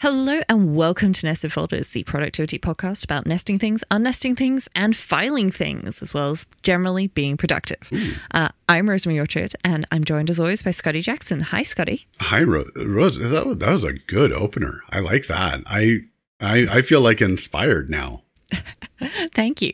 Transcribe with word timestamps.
Hello 0.00 0.40
and 0.48 0.76
welcome 0.76 1.12
to 1.12 1.26
Nested 1.26 1.52
Folders, 1.52 1.88
the 1.88 2.04
productivity 2.04 2.56
podcast 2.56 3.02
about 3.02 3.26
nesting 3.26 3.58
things, 3.58 3.82
unnesting 3.90 4.36
things, 4.36 4.68
and 4.76 4.96
filing 4.96 5.50
things, 5.50 6.00
as 6.00 6.14
well 6.14 6.30
as 6.30 6.46
generally 6.62 7.08
being 7.08 7.36
productive. 7.36 7.90
Uh, 8.32 8.48
I'm 8.68 8.88
Rosemary 8.88 9.18
Orchard, 9.18 9.54
and 9.64 9.88
I'm 9.90 10.04
joined 10.04 10.30
as 10.30 10.38
always 10.38 10.62
by 10.62 10.70
Scotty 10.70 11.00
Jackson. 11.02 11.40
Hi, 11.40 11.64
Scotty. 11.64 12.06
Hi, 12.20 12.42
Ro- 12.42 12.66
Rose. 12.76 13.18
That 13.18 13.44
was, 13.44 13.58
that 13.58 13.72
was 13.72 13.82
a 13.82 13.94
good 13.94 14.32
opener. 14.32 14.82
I 14.90 15.00
like 15.00 15.26
that. 15.26 15.62
I 15.66 16.02
I, 16.40 16.68
I 16.70 16.82
feel 16.82 17.00
like 17.00 17.20
inspired 17.20 17.90
now. 17.90 18.22
Thank 19.34 19.60
you. 19.60 19.72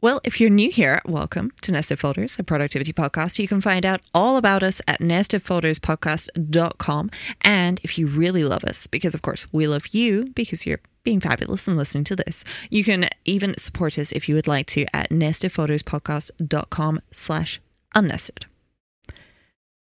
Well, 0.00 0.20
if 0.22 0.40
you're 0.40 0.48
new 0.48 0.70
here, 0.70 1.02
welcome 1.06 1.50
to 1.62 1.72
Nested 1.72 1.98
Folders, 1.98 2.38
a 2.38 2.44
productivity 2.44 2.92
podcast. 2.92 3.40
You 3.40 3.48
can 3.48 3.60
find 3.60 3.84
out 3.84 4.00
all 4.14 4.36
about 4.36 4.62
us 4.62 4.80
at 4.86 5.00
nestedfolderspodcast.com. 5.00 7.10
And 7.40 7.80
if 7.82 7.98
you 7.98 8.06
really 8.06 8.44
love 8.44 8.62
us, 8.62 8.86
because 8.86 9.12
of 9.12 9.22
course 9.22 9.52
we 9.52 9.66
love 9.66 9.88
you 9.88 10.26
because 10.36 10.64
you're 10.64 10.78
being 11.02 11.18
fabulous 11.18 11.66
and 11.66 11.76
listening 11.76 12.04
to 12.04 12.14
this, 12.14 12.44
you 12.70 12.84
can 12.84 13.08
even 13.24 13.58
support 13.58 13.98
us 13.98 14.12
if 14.12 14.28
you 14.28 14.36
would 14.36 14.46
like 14.46 14.68
to 14.68 14.86
at 14.94 15.10
nestedfolderspodcast.com 15.10 17.00
slash 17.12 17.60
unnested. 17.96 18.46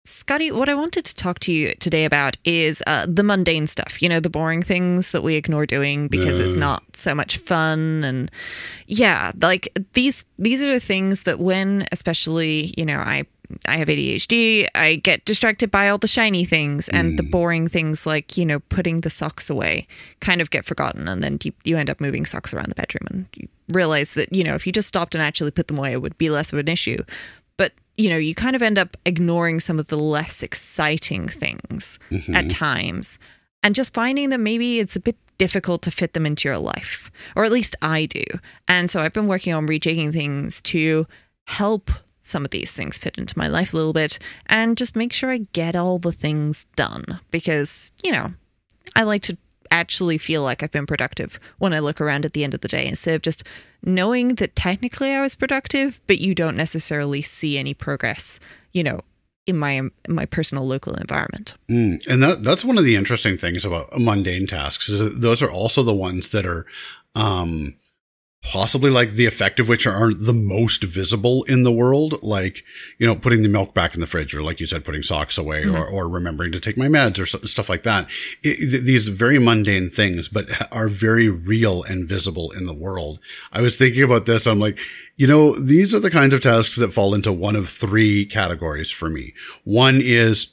Scotty, 0.05 0.51
what 0.51 0.69
I 0.69 0.75
wanted 0.75 1.05
to 1.05 1.15
talk 1.15 1.39
to 1.41 1.53
you 1.53 1.75
today 1.77 2.05
about 2.05 2.37
is 2.45 2.83
uh, 2.89 3.07
the 3.09 3.23
mundane 3.23 3.69
stuff, 3.69 4.03
you 4.03 4.09
know, 4.09 4.19
the 4.19 4.29
boring 4.29 4.61
things 4.61 5.13
that 5.13 5.23
we 5.23 5.37
ignore 5.37 5.65
doing 5.65 6.09
because 6.09 6.41
it's 6.41 6.57
not 6.57 6.83
so 6.97 7.15
much 7.15 7.37
fun. 7.37 8.03
And 8.03 8.29
yeah, 8.89 9.31
like 9.41 9.69
these, 9.93 10.25
these 10.41 10.61
are 10.61 10.73
the 10.73 10.81
things 10.81 11.23
that 11.23 11.39
when, 11.39 11.87
especially, 11.93 12.75
you 12.77 12.85
know, 12.85 12.99
I, 12.99 13.27
I 13.69 13.77
have 13.77 13.87
ADHD, 13.87 14.67
I 14.75 14.97
get 14.97 15.25
distracted 15.25 15.71
by 15.71 15.89
all 15.89 15.99
the 15.99 16.09
shiny 16.09 16.45
things 16.45 16.89
and 16.89 17.17
the 17.17 17.23
boring 17.23 17.69
things 17.69 18.05
like, 18.05 18.37
you 18.37 18.45
know, 18.45 18.59
putting 18.59 19.03
the 19.03 19.11
socks 19.11 19.49
away 19.49 19.87
kind 20.19 20.41
of 20.41 20.51
get 20.51 20.65
forgotten. 20.65 21.07
And 21.07 21.23
then 21.23 21.39
you, 21.45 21.53
you 21.63 21.77
end 21.77 21.91
up 21.91 22.01
moving 22.01 22.27
socks 22.27 22.53
around 22.53 22.71
the 22.71 22.75
bedroom 22.75 23.07
and 23.09 23.29
you 23.37 23.47
realize 23.73 24.15
that, 24.15 24.35
you 24.35 24.43
know, 24.43 24.57
if 24.57 24.67
you 24.67 24.73
just 24.73 24.89
stopped 24.89 25.15
and 25.15 25.23
actually 25.23 25.53
put 25.53 25.69
them 25.69 25.79
away, 25.79 25.93
it 25.93 26.03
would 26.03 26.19
be 26.19 26.29
less 26.29 26.53
of 26.53 26.59
an 26.59 26.67
issue 26.67 26.99
but 27.57 27.73
you 27.97 28.09
know 28.09 28.17
you 28.17 28.35
kind 28.35 28.57
of 28.57 28.63
end 28.63 28.79
up 28.79 28.97
ignoring 29.05 29.61
some 29.61 29.79
of 29.79 29.89
the 29.89 29.97
less 29.97 30.43
exciting 30.43 31.29
things 31.29 31.99
mm-hmm. 32.11 32.35
at 32.35 32.51
times 32.51 33.19
and 33.63 33.75
just 33.75 33.95
finding 33.95 34.31
that 34.31 34.41
maybe 34.41 34.79
it's 34.79 34.97
a 34.97 35.01
bit 35.01 35.17
difficult 35.39 35.83
to 35.83 35.91
fit 35.91 36.13
them 36.13 36.27
into 36.27 36.49
your 36.49 36.59
life 36.59 37.11
or 37.35 37.45
at 37.45 37.53
least 37.53 37.75
i 37.83 38.07
do. 38.07 38.25
And 38.69 38.91
so 38.91 39.03
i've 39.03 39.13
been 39.13 39.29
working 39.29 39.53
on 39.53 39.67
rejigging 39.67 40.13
things 40.13 40.63
to 40.63 41.07
help 41.47 41.91
some 42.21 42.45
of 42.45 42.53
these 42.53 42.77
things 42.77 42.99
fit 42.99 43.19
into 43.19 43.37
my 43.37 43.49
life 43.49 43.73
a 43.73 43.77
little 43.77 43.93
bit 43.93 44.19
and 44.47 44.77
just 44.77 44.95
make 44.95 45.13
sure 45.13 45.31
i 45.31 45.39
get 45.53 45.75
all 45.75 45.99
the 45.99 46.13
things 46.13 46.67
done 46.77 47.21
because 47.31 47.93
you 48.05 48.13
know 48.13 48.33
I 48.97 49.05
like 49.05 49.23
to 49.23 49.37
actually 49.73 50.19
feel 50.19 50.43
like 50.43 50.63
I've 50.63 50.71
been 50.71 50.87
productive 50.87 51.41
when 51.59 51.73
I 51.73 51.81
look 51.81 52.01
around 52.01 52.25
at 52.25 52.35
the 52.35 52.45
end 52.45 52.55
of 52.55 52.61
the 52.61 52.69
day 52.69 52.87
instead 52.87 53.17
of 53.17 53.23
just 53.23 53.43
knowing 53.83 54.37
that 54.37 54.55
technically 54.55 55.13
I 55.13 55.21
was 55.21 55.35
productive, 55.35 56.01
but 56.07 56.21
you 56.21 56.35
don't 56.35 56.57
necessarily 56.57 57.23
see 57.23 57.59
any 57.59 57.75
progress, 57.75 58.39
you 58.73 58.85
know, 58.85 59.01
in 59.47 59.57
my 59.57 59.73
in 59.73 59.91
my 60.09 60.27
personal 60.27 60.67
local 60.67 60.95
environment. 60.95 61.55
Mm. 61.71 62.07
And 62.07 62.23
that 62.23 62.45
that's 62.45 62.65
one 62.65 62.79
of 62.79 62.85
the 62.85 62.97
interesting 62.97 63.37
things 63.37 63.65
about 63.65 63.99
mundane 63.99 64.47
tasks 64.47 64.89
is 64.89 65.19
those 65.19 65.43
are 65.43 65.51
also 65.51 65.83
the 65.83 65.95
ones 65.95 66.31
that 66.31 66.47
are 66.47 66.67
um 67.15 67.75
possibly 68.43 68.91
like 68.91 69.13
the 69.13 69.27
effect 69.27 69.61
of 69.61 69.69
which 69.69 69.87
aren't 69.87 70.27
the 70.27 70.33
most 70.33 70.83
visible 70.83 71.45
in 71.45 71.63
the 71.63 71.71
world 71.71 72.21
like 72.23 72.65
you 72.99 73.07
know 73.07 73.15
putting 73.15 73.43
the 73.43 73.49
milk 73.49 73.73
back 73.73 73.95
in 73.95 74.01
the 74.01 74.07
fridge 74.07 74.35
or 74.35 74.43
like 74.43 74.59
you 74.59 74.67
said 74.67 74.85
putting 74.85 75.03
socks 75.03 75.39
away 75.39 75.65
or, 75.65 75.87
or 75.87 76.09
remembering 76.09 76.51
to 76.51 76.59
take 76.59 76.77
my 76.77 76.89
meds 76.89 77.21
or 77.21 77.27
stuff 77.47 77.69
like 77.69 77.85
that. 77.85 78.09
It, 78.43 78.57
th- 78.71 78.83
these 78.83 79.09
very 79.09 79.39
mundane 79.39 79.89
things 79.89 80.29
but 80.29 80.47
are 80.73 80.89
very 80.89 81.29
real 81.29 81.85
and 81.85 82.09
visible 82.09 82.51
in 82.51 82.67
the 82.67 82.75
world. 82.75 83.21
I 83.53 83.61
was 83.61 83.77
thinking 83.77 84.03
about 84.03 84.27
this 84.27 84.47
i'm 84.47 84.59
like 84.59 84.79
you 85.17 85.27
know 85.27 85.57
these 85.57 85.95
are 85.95 86.01
the 86.01 86.11
kinds 86.11 86.35
of 86.35 86.41
tasks 86.41 86.77
that 86.77 86.93
fall 86.93 87.15
into 87.15 87.33
one 87.33 87.55
of 87.55 87.69
three 87.69 88.25
categories 88.27 88.91
for 88.91 89.09
me. 89.09 89.35
One 89.65 90.01
is 90.03 90.49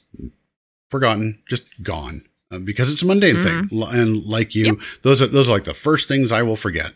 forgotten, 0.90 1.42
just 1.48 1.82
gone. 1.82 2.22
Uh, 2.52 2.58
because 2.58 2.92
it's 2.92 3.02
a 3.02 3.06
mundane 3.06 3.36
thing, 3.44 3.68
and 3.92 4.24
like 4.26 4.56
you, 4.56 4.80
those 5.02 5.22
are 5.22 5.28
those 5.28 5.48
are 5.48 5.52
like 5.52 5.62
the 5.62 5.72
first 5.72 6.08
things 6.08 6.32
I 6.32 6.42
will 6.42 6.56
forget. 6.56 6.94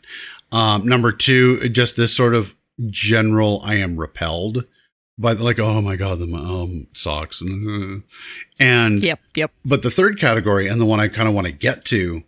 Um, 0.55 0.87
number 0.87 1.11
two, 1.11 1.69
just 1.69 1.97
this 1.97 2.17
sort 2.17 2.33
of 2.33 2.55
general, 2.87 3.61
I 3.65 3.75
am 3.75 3.97
repelled 3.97 4.65
by 5.19 5.35
the, 5.35 5.43
like, 5.43 5.59
oh 5.59 5.81
my 5.81 5.97
god, 5.97 6.21
the 6.21 6.33
um, 6.33 6.87
socks, 6.93 7.43
and 8.61 9.03
Yep, 9.03 9.21
yep. 9.35 9.51
but 9.65 9.83
the 9.83 9.91
third 9.91 10.19
category, 10.21 10.69
and 10.69 10.81
the 10.81 10.87
one 10.87 11.01
I 11.01 11.09
kind 11.09 11.27
of 11.29 11.35
want 11.35 11.49
to 11.49 11.53
get 11.53 11.85
to, 11.87 12.23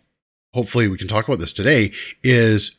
hopefully 0.53 0.89
we 0.89 0.97
can 0.97 1.07
talk 1.07 1.25
about 1.25 1.39
this 1.39 1.53
today, 1.53 1.93
is 2.21 2.75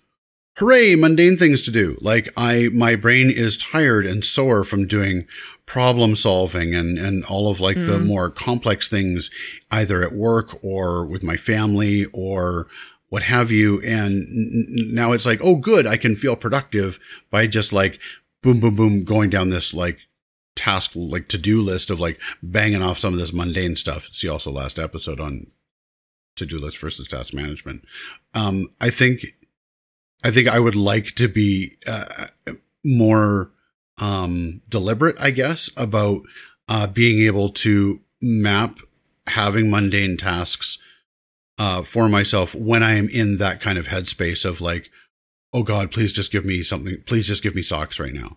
hooray, 0.59 0.95
mundane 0.97 1.39
things 1.39 1.63
to 1.63 1.71
do. 1.71 1.97
Like 2.03 2.29
I, 2.37 2.69
my 2.75 2.95
brain 2.95 3.31
is 3.31 3.57
tired 3.57 4.05
and 4.05 4.23
sore 4.23 4.65
from 4.65 4.87
doing 4.87 5.27
problem 5.65 6.15
solving 6.15 6.75
and, 6.75 6.99
and 6.99 7.25
all 7.25 7.51
of 7.51 7.61
like 7.61 7.77
the 7.77 7.99
more 7.99 8.29
complex 8.29 8.89
things, 8.89 9.31
either 9.71 10.03
at 10.03 10.13
work 10.13 10.59
or 10.63 11.07
with 11.07 11.23
my 11.23 11.37
family 11.37 12.07
or 12.13 12.67
what 13.09 13.23
have 13.23 13.51
you. 13.51 13.81
And 13.83 14.27
now 14.93 15.13
it's 15.13 15.27
like, 15.27 15.41
oh, 15.43 15.57
good. 15.57 15.87
I 15.87 15.97
can 15.97 16.15
feel 16.15 16.37
productive 16.37 16.99
by 17.31 17.47
just 17.47 17.73
like 17.73 17.99
boom, 18.43 18.61
boom, 18.61 18.77
boom, 18.77 19.05
going 19.05 19.31
down 19.31 19.49
this 19.49 19.75
like 19.75 20.09
task, 20.55 20.93
like 20.95 21.29
to 21.29 21.39
do 21.39 21.63
list 21.63 21.91
of 21.91 22.01
like 22.01 22.21
banging 22.43 22.83
off 22.83 22.99
some 22.99 23.13
of 23.13 23.19
this 23.19 23.33
mundane 23.33 23.77
stuff. 23.77 24.09
See 24.13 24.29
also 24.29 24.51
last 24.51 24.79
episode 24.79 25.21
on 25.21 25.47
to 26.37 26.47
do 26.47 26.59
list 26.59 26.79
versus 26.79 27.09
task 27.09 27.35
management. 27.35 27.85
Um, 28.35 28.69
I 28.81 28.91
think, 28.91 29.21
I 30.25 30.31
think 30.31 30.49
I 30.49 30.59
would 30.59 30.77
like 30.77 31.15
to 31.17 31.29
be 31.29 31.77
uh, 31.87 32.27
more 32.85 33.53
um, 33.99 34.63
deliberate, 34.69 35.17
I 35.21 35.31
guess, 35.31 35.71
about 35.77 36.23
uh, 36.69 36.87
being 36.87 37.21
able 37.27 37.49
to 37.51 38.01
map 38.21 38.79
having 39.27 39.71
mundane 39.71 40.17
tasks 40.17 40.79
uh, 41.59 41.83
for 41.83 42.09
myself 42.09 42.55
when 42.55 42.83
I 42.83 42.95
am 42.95 43.09
in 43.09 43.39
that 43.39 43.61
kind 43.61 43.79
of 43.79 43.89
headspace 43.89 44.45
of 44.45 44.61
like, 44.61 44.91
oh 45.53 45.63
God, 45.63 45.91
please 45.91 46.13
just 46.13 46.33
give 46.33 46.45
me 46.45 46.63
something. 46.63 47.03
Please 47.07 47.27
just 47.27 47.43
give 47.43 47.55
me 47.55 47.63
socks 47.63 47.99
right 47.99 48.13
now. 48.13 48.37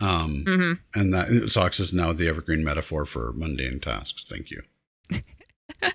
Um, 0.00 0.44
hmm 0.46 0.72
and 0.94 1.12
that 1.12 1.50
socks 1.50 1.78
is 1.78 1.92
now 1.92 2.12
the 2.12 2.26
evergreen 2.28 2.64
metaphor 2.64 3.04
for 3.04 3.32
mundane 3.34 3.80
tasks. 3.80 4.24
Thank 4.24 4.50
you. 4.50 4.62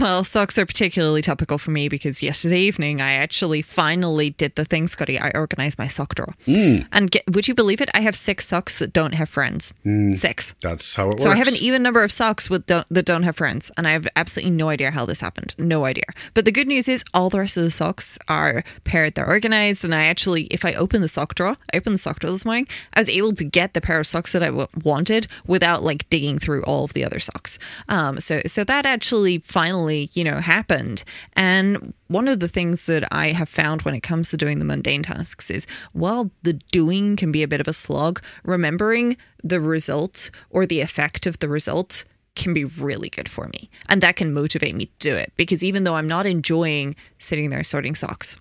Well, 0.00 0.24
socks 0.24 0.58
are 0.58 0.66
particularly 0.66 1.22
topical 1.22 1.56
for 1.56 1.70
me 1.70 1.88
because 1.88 2.20
yesterday 2.20 2.58
evening 2.62 3.00
I 3.00 3.12
actually 3.12 3.62
finally 3.62 4.30
did 4.30 4.56
the 4.56 4.64
thing, 4.64 4.88
Scotty. 4.88 5.20
I 5.20 5.30
organized 5.30 5.78
my 5.78 5.86
sock 5.86 6.16
drawer. 6.16 6.34
Mm, 6.46 6.86
And 6.90 7.10
get, 7.12 7.22
would 7.32 7.46
you 7.46 7.54
believe 7.54 7.80
it? 7.80 7.90
I 7.94 8.00
have 8.00 8.16
six 8.16 8.44
socks 8.46 8.80
that 8.80 8.92
don't 8.92 9.14
have 9.14 9.28
friends. 9.28 9.72
mm, 9.86 10.12
Six. 10.16 10.54
that's 10.60 10.96
how 10.96 11.04
it 11.04 11.10
works. 11.10 11.22
So 11.22 11.30
I 11.30 11.36
have 11.36 11.46
an 11.46 11.54
even 11.56 11.80
number 11.82 12.02
of 12.02 12.10
socks 12.10 12.50
with 12.50 12.66
don't, 12.66 12.86
that 12.90 13.06
don't 13.06 13.22
have 13.22 13.36
friends, 13.36 13.70
and 13.76 13.86
I 13.86 13.92
have 13.92 14.08
absolutely 14.16 14.50
no 14.50 14.68
idea 14.68 14.90
how 14.90 15.06
this 15.06 15.20
happened. 15.20 15.54
No 15.58 15.84
idea. 15.84 16.04
But 16.34 16.44
the 16.44 16.52
good 16.52 16.66
news 16.66 16.88
is 16.88 17.04
all 17.14 17.30
the 17.30 17.38
rest 17.38 17.56
of 17.56 17.62
the 17.62 17.70
socks 17.70 18.18
are 18.28 18.64
paired. 18.82 19.14
They're 19.14 19.28
organized, 19.28 19.84
and 19.84 19.94
I 19.94 20.06
actually, 20.06 20.44
if 20.46 20.64
I 20.64 20.72
open 20.74 21.02
the 21.02 21.08
sock 21.08 21.36
drawer, 21.36 21.56
I 21.72 21.76
opened 21.76 21.94
the 21.94 21.98
sock 21.98 22.18
drawer 22.18 22.32
this 22.32 22.44
morning. 22.44 22.66
I 22.94 23.00
was 23.00 23.08
able 23.08 23.32
to 23.34 23.44
get 23.44 23.74
the 23.74 23.80
pair 23.80 24.00
of 24.00 24.08
socks 24.08 24.32
that 24.32 24.42
I 24.42 24.46
w- 24.46 24.66
wanted 24.82 25.28
without 25.46 25.84
like 25.84 26.08
digging 26.10 26.38
through 26.40 26.64
all 26.64 26.84
of 26.84 26.94
the 26.94 27.04
other 27.04 27.20
socks. 27.20 27.60
Um, 27.88 28.18
so 28.18 28.42
so 28.46 28.64
that 28.64 28.86
actually 28.86 29.23
finally 29.38 30.10
you 30.12 30.24
know 30.24 30.36
happened, 30.36 31.04
and 31.34 31.94
one 32.08 32.28
of 32.28 32.40
the 32.40 32.48
things 32.48 32.86
that 32.86 33.04
I 33.10 33.32
have 33.32 33.48
found 33.48 33.82
when 33.82 33.94
it 33.94 34.02
comes 34.02 34.30
to 34.30 34.36
doing 34.36 34.58
the 34.58 34.64
mundane 34.64 35.02
tasks 35.02 35.50
is 35.50 35.66
while 35.92 36.30
the 36.42 36.54
doing 36.72 37.16
can 37.16 37.32
be 37.32 37.42
a 37.42 37.48
bit 37.48 37.60
of 37.60 37.68
a 37.68 37.72
slog, 37.72 38.22
remembering 38.44 39.16
the 39.42 39.60
result 39.60 40.30
or 40.50 40.66
the 40.66 40.80
effect 40.80 41.26
of 41.26 41.38
the 41.38 41.48
result 41.48 42.04
can 42.34 42.52
be 42.52 42.64
really 42.64 43.08
good 43.08 43.28
for 43.28 43.48
me. 43.48 43.70
And 43.88 44.00
that 44.00 44.16
can 44.16 44.32
motivate 44.32 44.74
me 44.74 44.86
to 44.86 44.92
do 44.98 45.14
it 45.14 45.32
because 45.36 45.62
even 45.62 45.84
though 45.84 45.94
I'm 45.94 46.08
not 46.08 46.26
enjoying 46.26 46.96
sitting 47.18 47.50
there 47.50 47.62
sorting 47.62 47.94
socks, 47.94 48.36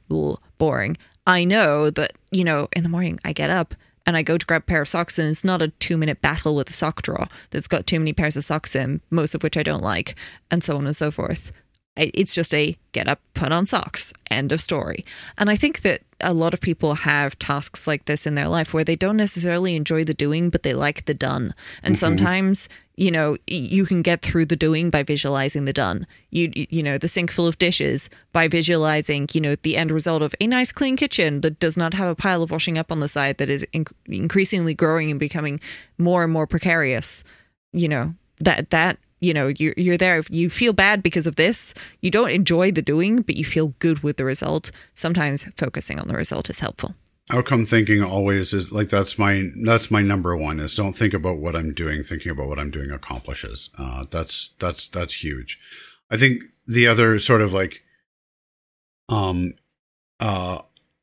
boring, 0.57 0.97
I 1.25 1.45
know 1.45 1.89
that, 1.89 2.13
you 2.31 2.43
know, 2.43 2.67
in 2.75 2.83
the 2.83 2.89
morning 2.89 3.19
I 3.23 3.33
get 3.33 3.49
up 3.49 3.75
and 4.05 4.17
I 4.17 4.21
go 4.21 4.37
to 4.37 4.45
grab 4.45 4.63
a 4.63 4.65
pair 4.65 4.81
of 4.81 4.89
socks 4.89 5.17
and 5.17 5.29
it's 5.29 5.43
not 5.43 5.61
a 5.61 5.69
two 5.69 5.97
minute 5.97 6.21
battle 6.21 6.55
with 6.55 6.69
a 6.69 6.73
sock 6.73 7.01
drawer 7.01 7.27
that's 7.49 7.67
got 7.67 7.87
too 7.87 7.99
many 7.99 8.13
pairs 8.13 8.37
of 8.37 8.43
socks 8.43 8.75
in, 8.75 9.01
most 9.09 9.35
of 9.35 9.43
which 9.43 9.57
I 9.57 9.63
don't 9.63 9.83
like, 9.83 10.15
and 10.51 10.63
so 10.63 10.77
on 10.77 10.85
and 10.85 10.95
so 10.95 11.11
forth. 11.11 11.51
It's 11.95 12.33
just 12.33 12.55
a 12.55 12.75
get 12.91 13.07
up, 13.07 13.19
put 13.35 13.51
on 13.51 13.67
socks, 13.67 14.13
end 14.31 14.51
of 14.51 14.59
story. 14.59 15.05
And 15.37 15.49
I 15.49 15.55
think 15.55 15.81
that 15.81 16.01
a 16.21 16.33
lot 16.33 16.53
of 16.53 16.61
people 16.61 16.95
have 16.95 17.37
tasks 17.37 17.85
like 17.85 18.05
this 18.05 18.25
in 18.25 18.35
their 18.35 18.47
life 18.47 18.73
where 18.73 18.83
they 18.83 18.95
don't 18.95 19.17
necessarily 19.17 19.75
enjoy 19.75 20.03
the 20.03 20.13
doing, 20.13 20.49
but 20.49 20.63
they 20.63 20.73
like 20.73 21.05
the 21.05 21.13
done. 21.13 21.53
And 21.83 21.93
mm-hmm. 21.93 21.99
sometimes, 21.99 22.67
you 22.95 23.11
know, 23.11 23.37
you 23.45 23.85
can 23.85 24.01
get 24.01 24.23
through 24.23 24.45
the 24.45 24.55
doing 24.55 24.89
by 24.89 25.03
visualizing 25.03 25.65
the 25.65 25.73
done. 25.73 26.07
You, 26.31 26.51
you 26.53 26.81
know, 26.81 26.97
the 26.97 27.07
sink 27.07 27.29
full 27.29 27.45
of 27.45 27.59
dishes 27.59 28.09
by 28.31 28.47
visualizing, 28.47 29.29
you 29.33 29.41
know, 29.41 29.55
the 29.55 29.77
end 29.77 29.91
result 29.91 30.23
of 30.23 30.33
a 30.41 30.47
nice 30.47 30.71
clean 30.71 30.97
kitchen 30.97 31.41
that 31.41 31.59
does 31.59 31.77
not 31.77 31.93
have 31.93 32.07
a 32.07 32.15
pile 32.15 32.41
of 32.41 32.49
washing 32.49 32.77
up 32.79 32.91
on 32.91 33.01
the 33.01 33.09
side 33.09 33.37
that 33.37 33.49
is 33.49 33.65
inc- 33.73 33.93
increasingly 34.07 34.73
growing 34.73 35.11
and 35.11 35.19
becoming 35.19 35.59
more 35.99 36.23
and 36.23 36.33
more 36.33 36.47
precarious. 36.47 37.23
You 37.71 37.87
know, 37.87 38.15
that, 38.39 38.71
that 38.71 38.97
you 39.23 39.33
know 39.33 39.47
you're, 39.47 39.73
you're 39.77 39.97
there. 39.97 40.21
You 40.29 40.49
feel 40.49 40.73
bad 40.73 41.01
because 41.01 41.25
of 41.25 41.35
this 41.37 41.73
you 42.01 42.11
don't 42.11 42.31
enjoy 42.31 42.71
the 42.71 42.81
doing 42.81 43.21
but 43.21 43.35
you 43.37 43.45
feel 43.45 43.69
good 43.79 44.03
with 44.03 44.17
the 44.17 44.25
result 44.25 44.71
sometimes 44.93 45.45
focusing 45.55 45.99
on 45.99 46.07
the 46.07 46.15
result 46.15 46.49
is 46.49 46.59
helpful. 46.59 46.95
Outcome 47.31 47.65
thinking 47.65 48.03
always 48.03 48.53
is 48.53 48.71
like 48.73 48.89
that's 48.89 49.17
my 49.17 49.49
that's 49.63 49.89
my 49.89 50.01
number 50.01 50.35
one 50.35 50.59
is 50.59 50.75
don't 50.75 50.91
think 50.91 51.13
about 51.13 51.37
what 51.37 51.55
i'm 51.55 51.73
doing 51.73 52.03
thinking 52.03 52.31
about 52.31 52.47
what 52.47 52.59
i'm 52.59 52.71
doing 52.71 52.91
accomplishes. 52.91 53.69
Uh, 53.77 54.03
that's 54.09 54.53
that's 54.59 54.89
that's 54.89 55.23
huge. 55.23 55.57
I 56.11 56.17
think 56.17 56.43
the 56.67 56.87
other 56.87 57.17
sort 57.19 57.41
of 57.41 57.53
like 57.53 57.81
um 59.07 59.53
uh 60.19 60.59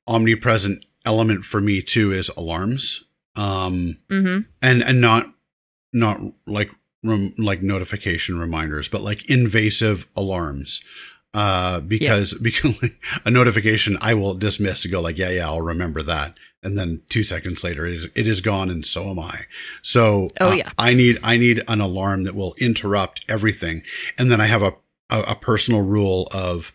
omnipresent 0.07 0.85
element 1.07 1.45
for 1.45 1.61
me 1.61 1.81
too 1.81 2.13
is 2.13 2.29
alarms. 2.37 3.05
Um 3.35 3.97
mm-hmm. 4.11 4.41
and 4.61 4.83
and 4.83 5.01
not 5.01 5.25
not 5.93 6.21
like 6.47 6.71
rem, 7.05 7.33
like 7.39 7.63
notification 7.63 8.39
reminders 8.39 8.89
but 8.89 9.01
like 9.03 9.29
invasive 9.31 10.07
alarms 10.17 10.83
uh 11.35 11.81
because 11.81 12.35
because 12.43 12.77
a 13.25 13.31
notification 13.31 13.97
i 14.01 14.15
will 14.15 14.35
dismiss 14.35 14.85
and 14.85 14.93
go 14.93 15.01
like 15.01 15.17
yeah 15.19 15.31
yeah 15.31 15.47
i'll 15.47 15.63
remember 15.63 16.03
that 16.03 16.35
and 16.63 16.77
then 16.77 17.01
two 17.09 17.23
seconds 17.23 17.63
later 17.65 17.87
it 17.87 17.95
is 17.95 18.09
it 18.15 18.27
is 18.27 18.41
gone 18.41 18.69
and 18.69 18.85
so 18.85 19.05
am 19.05 19.19
i 19.19 19.43
so 19.83 20.31
Oh, 20.41 20.51
uh, 20.51 20.55
yeah. 20.55 20.71
i 20.79 20.93
need 20.93 21.19
i 21.23 21.37
need 21.37 21.63
an 21.69 21.81
alarm 21.81 22.25
that 22.25 22.35
will 22.35 22.55
interrupt 22.59 23.25
everything 23.29 23.83
and 24.19 24.31
then 24.31 24.41
i 24.41 24.47
have 24.47 24.63
a 24.63 24.75
a, 25.09 25.21
a 25.23 25.35
personal 25.35 25.83
rule 25.83 26.29
of 26.33 26.73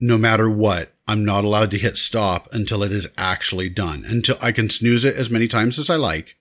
no 0.00 0.16
matter 0.16 0.48
what 0.48 0.92
i'm 1.08 1.24
not 1.24 1.44
allowed 1.44 1.70
to 1.72 1.78
hit 1.78 1.96
stop 1.96 2.48
until 2.52 2.82
it 2.84 2.92
is 2.92 3.08
actually 3.18 3.68
done 3.68 4.04
until 4.06 4.36
i 4.40 4.52
can 4.52 4.70
snooze 4.70 5.04
it 5.04 5.16
as 5.16 5.30
many 5.30 5.48
times 5.48 5.78
as 5.78 5.90
i 5.90 5.96
like 5.96 6.36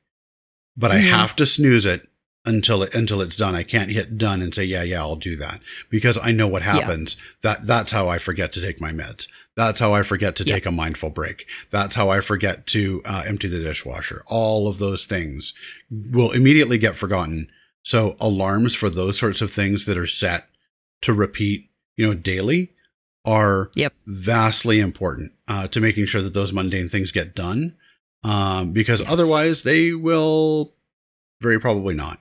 but 0.77 0.91
i 0.91 0.99
Mhm. 0.99 1.09
have 1.09 1.35
to 1.35 1.45
snooze 1.45 1.85
it 1.85 2.07
until 2.47 2.81
it 2.83 2.95
until 2.95 3.21
it's 3.21 3.35
done 3.35 3.53
i 3.55 3.61
can't 3.63 3.91
hit 3.91 4.17
done 4.17 4.41
and 4.41 4.53
say 4.55 4.63
yeah 4.63 4.81
yeah 4.83 4.99
i'll 5.01 5.15
do 5.15 5.35
that 5.35 5.59
because 5.89 6.17
i 6.23 6.31
know 6.31 6.47
what 6.47 6.63
Yeah. 6.63 6.73
happens 6.79 7.17
that 7.43 7.67
that's 7.67 7.91
how 7.91 8.07
i 8.07 8.17
forget 8.17 8.51
to 8.53 8.61
take 8.61 8.79
my 8.81 8.91
meds 8.91 9.27
that's 9.55 9.79
how 9.79 9.93
i 9.93 10.01
forget 10.01 10.35
to 10.37 10.43
Yeah. 10.45 10.55
take 10.55 10.65
a 10.65 10.71
mindful 10.71 11.09
break 11.09 11.45
that's 11.69 11.95
how 11.95 12.09
i 12.09 12.19
forget 12.21 12.65
to 12.67 13.01
uh, 13.05 13.23
empty 13.27 13.47
the 13.47 13.59
dishwasher 13.59 14.23
all 14.27 14.67
of 14.67 14.77
those 14.79 15.05
things 15.05 15.53
will 15.91 16.31
immediately 16.31 16.77
get 16.77 16.95
forgotten 16.95 17.49
so 17.83 18.15
alarms 18.19 18.73
for 18.75 18.89
those 18.89 19.17
sorts 19.19 19.41
of 19.41 19.51
things 19.51 19.85
that 19.85 19.97
are 19.97 20.07
set 20.07 20.47
to 21.01 21.13
repeat 21.13 21.69
you 21.95 22.07
know 22.07 22.13
daily 22.13 22.71
are 23.25 23.71
Yep. 23.75 23.93
vastly 24.05 24.79
important 24.79 25.33
uh, 25.49 25.67
to 25.67 25.81
making 25.81 26.05
sure 26.05 26.21
that 26.21 26.33
those 26.33 26.53
mundane 26.53 26.87
things 26.87 27.11
get 27.11 27.35
done 27.35 27.75
um, 28.23 28.71
because 28.71 29.01
Yes. 29.01 29.11
otherwise 29.11 29.63
they 29.63 29.93
will 29.93 30.73
very 31.41 31.59
probably 31.59 31.93
not 31.93 32.19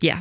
yeah. 0.00 0.20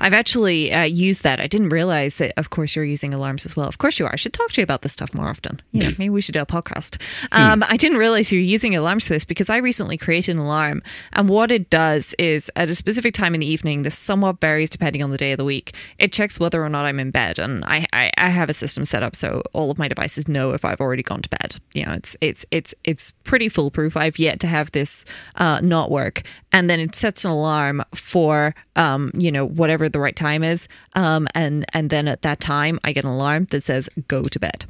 I've 0.00 0.12
actually 0.12 0.72
uh, 0.72 0.82
used 0.82 1.22
that. 1.22 1.40
I 1.40 1.46
didn't 1.46 1.70
realize 1.70 2.18
that, 2.18 2.32
of 2.36 2.50
course, 2.50 2.76
you're 2.76 2.84
using 2.84 3.12
alarms 3.14 3.44
as 3.44 3.56
well. 3.56 3.68
Of 3.68 3.78
course, 3.78 3.98
you 3.98 4.06
are. 4.06 4.12
I 4.12 4.16
should 4.16 4.32
talk 4.32 4.50
to 4.52 4.60
you 4.60 4.64
about 4.64 4.82
this 4.82 4.92
stuff 4.92 5.14
more 5.14 5.28
often. 5.28 5.60
You 5.72 5.82
know, 5.82 5.90
maybe 5.98 6.10
we 6.10 6.20
should 6.20 6.32
do 6.32 6.40
a 6.40 6.46
podcast. 6.46 7.00
Um, 7.32 7.64
I 7.68 7.76
didn't 7.76 7.98
realize 7.98 8.32
you 8.32 8.38
were 8.38 8.44
using 8.44 8.74
alarms 8.74 9.06
for 9.06 9.12
this 9.14 9.24
because 9.24 9.50
I 9.50 9.58
recently 9.58 9.96
created 9.96 10.36
an 10.36 10.42
alarm. 10.42 10.82
And 11.12 11.28
what 11.28 11.50
it 11.50 11.70
does 11.70 12.14
is 12.18 12.50
at 12.56 12.68
a 12.68 12.74
specific 12.74 13.14
time 13.14 13.34
in 13.34 13.40
the 13.40 13.46
evening, 13.46 13.82
this 13.82 13.98
somewhat 13.98 14.40
varies 14.40 14.70
depending 14.70 15.02
on 15.02 15.10
the 15.10 15.18
day 15.18 15.32
of 15.32 15.38
the 15.38 15.44
week, 15.44 15.74
it 15.98 16.12
checks 16.12 16.40
whether 16.40 16.64
or 16.64 16.68
not 16.68 16.84
I'm 16.84 17.00
in 17.00 17.10
bed. 17.10 17.38
And 17.38 17.64
I, 17.64 17.86
I, 17.92 18.10
I 18.18 18.28
have 18.28 18.50
a 18.50 18.54
system 18.54 18.84
set 18.84 19.02
up 19.02 19.16
so 19.16 19.42
all 19.52 19.70
of 19.70 19.78
my 19.78 19.88
devices 19.88 20.28
know 20.28 20.52
if 20.52 20.64
I've 20.64 20.80
already 20.80 21.02
gone 21.02 21.22
to 21.22 21.28
bed. 21.28 21.56
You 21.74 21.86
know, 21.86 21.92
it's 21.92 22.16
it's 22.20 22.44
it's 22.50 22.74
it's 22.84 23.12
pretty 23.24 23.48
foolproof. 23.48 23.96
I've 23.96 24.18
yet 24.18 24.40
to 24.40 24.46
have 24.46 24.72
this 24.72 25.04
uh, 25.36 25.60
not 25.62 25.90
work. 25.90 26.22
And 26.52 26.70
then 26.70 26.80
it 26.80 26.94
sets 26.94 27.24
an 27.24 27.30
alarm 27.32 27.84
for 27.94 28.54
um, 28.76 29.10
you 29.14 29.32
know, 29.32 29.44
whatever 29.66 29.88
the 29.88 29.98
right 29.98 30.14
time 30.14 30.44
is. 30.44 30.68
Um, 30.94 31.26
and 31.34 31.64
and 31.72 31.90
then 31.90 32.06
at 32.06 32.22
that 32.22 32.38
time 32.38 32.78
I 32.84 32.92
get 32.92 33.04
an 33.04 33.10
alarm 33.10 33.46
that 33.50 33.64
says 33.64 33.88
go 34.06 34.22
to 34.22 34.38
bed. 34.38 34.64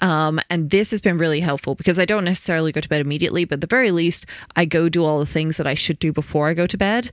Um, 0.00 0.40
and 0.48 0.70
this 0.70 0.90
has 0.92 1.02
been 1.02 1.18
really 1.18 1.40
helpful 1.40 1.74
because 1.74 1.98
I 1.98 2.06
don't 2.06 2.24
necessarily 2.24 2.72
go 2.72 2.80
to 2.80 2.88
bed 2.88 3.02
immediately, 3.02 3.44
but 3.44 3.56
at 3.56 3.60
the 3.60 3.66
very 3.66 3.90
least 3.90 4.24
I 4.56 4.64
go 4.64 4.88
do 4.88 5.04
all 5.04 5.18
the 5.18 5.26
things 5.26 5.58
that 5.58 5.66
I 5.66 5.74
should 5.74 5.98
do 5.98 6.10
before 6.10 6.48
I 6.48 6.54
go 6.54 6.66
to 6.66 6.78
bed. 6.78 7.10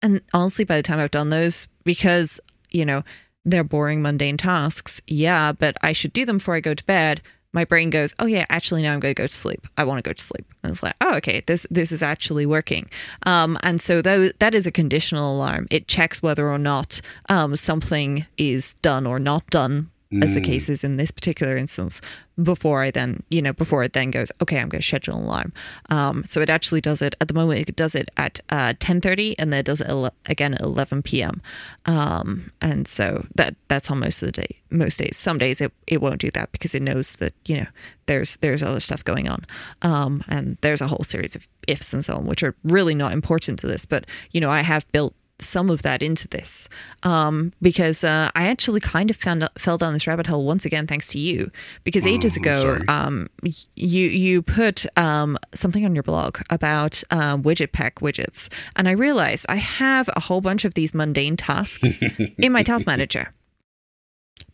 And 0.00 0.22
honestly, 0.32 0.64
by 0.64 0.76
the 0.76 0.82
time 0.82 0.98
I've 0.98 1.10
done 1.10 1.28
those, 1.28 1.68
because, 1.84 2.40
you 2.70 2.86
know, 2.86 3.04
they're 3.44 3.64
boring, 3.64 4.00
mundane 4.00 4.38
tasks, 4.38 5.02
yeah, 5.06 5.52
but 5.52 5.76
I 5.82 5.92
should 5.92 6.14
do 6.14 6.24
them 6.24 6.38
before 6.38 6.54
I 6.54 6.60
go 6.60 6.72
to 6.72 6.84
bed. 6.84 7.20
My 7.52 7.64
brain 7.64 7.90
goes, 7.90 8.14
oh 8.18 8.26
yeah, 8.26 8.44
actually 8.48 8.82
now 8.82 8.92
I'm 8.92 9.00
going 9.00 9.14
to 9.14 9.20
go 9.22 9.26
to 9.26 9.32
sleep. 9.32 9.66
I 9.76 9.84
want 9.84 9.98
to 10.02 10.08
go 10.08 10.12
to 10.12 10.22
sleep. 10.22 10.46
And 10.62 10.70
it's 10.70 10.82
like, 10.82 10.94
oh 11.00 11.16
okay, 11.16 11.42
this 11.46 11.66
this 11.70 11.92
is 11.92 12.02
actually 12.02 12.46
working. 12.46 12.88
Um, 13.26 13.58
and 13.62 13.80
so 13.80 14.02
that 14.02 14.38
that 14.38 14.54
is 14.54 14.66
a 14.66 14.72
conditional 14.72 15.34
alarm. 15.34 15.66
It 15.70 15.88
checks 15.88 16.22
whether 16.22 16.48
or 16.48 16.58
not 16.58 17.00
um, 17.28 17.56
something 17.56 18.26
is 18.36 18.74
done 18.74 19.06
or 19.06 19.18
not 19.18 19.46
done, 19.50 19.90
as 20.22 20.34
the 20.34 20.40
case 20.40 20.68
is 20.68 20.82
in 20.82 20.96
this 20.96 21.10
particular 21.10 21.56
instance. 21.56 22.00
Before 22.42 22.82
I 22.82 22.90
then, 22.90 23.22
you 23.28 23.40
know, 23.40 23.52
before 23.52 23.84
it 23.84 23.92
then 23.92 24.10
goes, 24.10 24.32
okay, 24.42 24.58
I'm 24.58 24.68
going 24.68 24.80
to 24.80 24.86
schedule 24.86 25.16
an 25.16 25.24
alarm. 25.24 25.52
Um, 25.90 26.24
so 26.24 26.40
it 26.40 26.50
actually 26.50 26.80
does 26.80 27.00
it 27.02 27.14
at 27.20 27.28
the 27.28 27.34
moment. 27.34 27.68
It 27.68 27.76
does 27.76 27.94
it 27.94 28.10
at 28.16 28.40
uh, 28.48 28.72
10:30, 28.80 29.34
and 29.38 29.52
then 29.52 29.60
it 29.60 29.66
does 29.66 29.80
it 29.80 29.88
ele- 29.88 30.14
again 30.26 30.54
at 30.54 30.62
11 30.62 31.02
p.m. 31.02 31.42
Um, 31.86 32.50
and 32.60 32.88
so 32.88 33.26
that 33.36 33.54
that's 33.68 33.90
on 33.90 34.00
most 34.00 34.22
of 34.22 34.26
the 34.26 34.32
day, 34.32 34.56
most 34.70 34.98
days. 34.98 35.16
Some 35.16 35.38
days 35.38 35.60
it, 35.60 35.72
it 35.86 36.00
won't 36.00 36.20
do 36.20 36.30
that 36.32 36.50
because 36.50 36.74
it 36.74 36.82
knows 36.82 37.14
that 37.16 37.34
you 37.46 37.58
know 37.58 37.66
there's 38.06 38.36
there's 38.38 38.62
other 38.62 38.80
stuff 38.80 39.04
going 39.04 39.28
on, 39.28 39.44
um, 39.82 40.24
and 40.28 40.56
there's 40.62 40.80
a 40.80 40.88
whole 40.88 41.04
series 41.04 41.36
of 41.36 41.46
ifs 41.68 41.92
and 41.92 42.04
so 42.04 42.16
on, 42.16 42.26
which 42.26 42.42
are 42.42 42.56
really 42.64 42.94
not 42.94 43.12
important 43.12 43.58
to 43.60 43.66
this. 43.66 43.86
But 43.86 44.06
you 44.32 44.40
know, 44.40 44.50
I 44.50 44.62
have 44.62 44.90
built 44.92 45.14
some 45.42 45.70
of 45.70 45.82
that 45.82 46.02
into 46.02 46.28
this 46.28 46.68
um, 47.02 47.52
because 47.60 48.04
uh, 48.04 48.30
I 48.34 48.48
actually 48.48 48.80
kind 48.80 49.10
of 49.10 49.16
found 49.16 49.48
fell 49.58 49.78
down 49.78 49.92
this 49.92 50.06
rabbit 50.06 50.26
hole 50.26 50.44
once 50.44 50.64
again 50.64 50.86
thanks 50.86 51.08
to 51.08 51.18
you 51.18 51.50
because 51.84 52.06
ages 52.06 52.36
I'm 52.36 52.42
ago 52.42 52.78
um, 52.88 53.28
you 53.76 54.06
you 54.08 54.42
put 54.42 54.86
um, 54.98 55.38
something 55.54 55.84
on 55.84 55.94
your 55.94 56.02
blog 56.02 56.38
about 56.50 57.02
um, 57.10 57.42
widget 57.42 57.72
pack 57.72 58.00
widgets 58.00 58.48
and 58.76 58.88
I 58.88 58.92
realized 58.92 59.46
I 59.48 59.56
have 59.56 60.08
a 60.14 60.20
whole 60.20 60.40
bunch 60.40 60.64
of 60.64 60.74
these 60.74 60.94
mundane 60.94 61.36
tasks 61.36 62.02
in 62.38 62.52
my 62.52 62.62
task 62.62 62.86
manager 62.86 63.32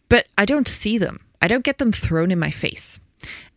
but 0.09 0.27
I 0.39 0.45
don't 0.45 0.69
see 0.69 0.99
them. 0.99 1.21
I 1.43 1.49
don't 1.49 1.65
get 1.65 1.79
them 1.79 1.93
thrown 1.93 2.31
in 2.31 2.39
my 2.39 2.51
face 2.51 3.01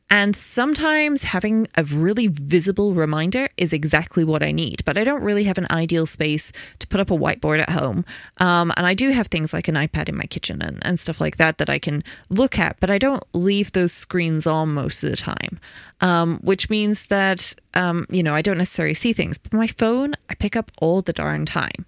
and 0.09 0.35
sometimes 0.35 1.23
having 1.23 1.67
a 1.75 1.83
really 1.83 2.27
visible 2.27 2.93
reminder 2.93 3.47
is 3.57 3.73
exactly 3.73 4.23
what 4.23 4.41
I 4.41 4.51
need, 4.51 4.83
but 4.83 4.97
I 4.97 5.03
don't 5.03 5.21
really 5.21 5.43
have 5.43 5.59
an 5.59 5.67
ideal 5.69 6.07
space 6.07 6.51
to 6.79 6.87
put 6.87 6.99
up 6.99 7.11
a 7.11 7.17
whiteboard 7.17 7.59
at 7.59 7.69
home. 7.69 8.05
Um, 8.37 8.71
and 8.75 8.87
I 8.87 8.95
do 8.95 9.11
have 9.11 9.27
things 9.27 9.53
like 9.53 9.67
an 9.67 9.75
iPad 9.75 10.09
in 10.09 10.17
my 10.17 10.23
kitchen 10.23 10.61
and, 10.61 10.79
and 10.81 10.99
stuff 10.99 11.21
like 11.21 11.37
that 11.37 11.59
that 11.59 11.69
I 11.69 11.77
can 11.77 12.03
look 12.29 12.57
at, 12.57 12.79
but 12.79 12.89
I 12.89 12.97
don't 12.97 13.23
leave 13.33 13.71
those 13.73 13.93
screens 13.93 14.47
on 14.47 14.73
most 14.73 15.03
of 15.03 15.11
the 15.11 15.17
time, 15.17 15.59
um, 16.01 16.39
which 16.39 16.69
means 16.69 17.05
that, 17.07 17.53
um, 17.75 18.07
you 18.09 18.23
know, 18.23 18.33
I 18.33 18.41
don't 18.41 18.57
necessarily 18.57 18.95
see 18.95 19.13
things. 19.13 19.37
But 19.37 19.53
my 19.53 19.67
phone, 19.67 20.15
I 20.29 20.33
pick 20.33 20.55
up 20.55 20.71
all 20.79 21.01
the 21.03 21.13
darn 21.13 21.45
time. 21.45 21.85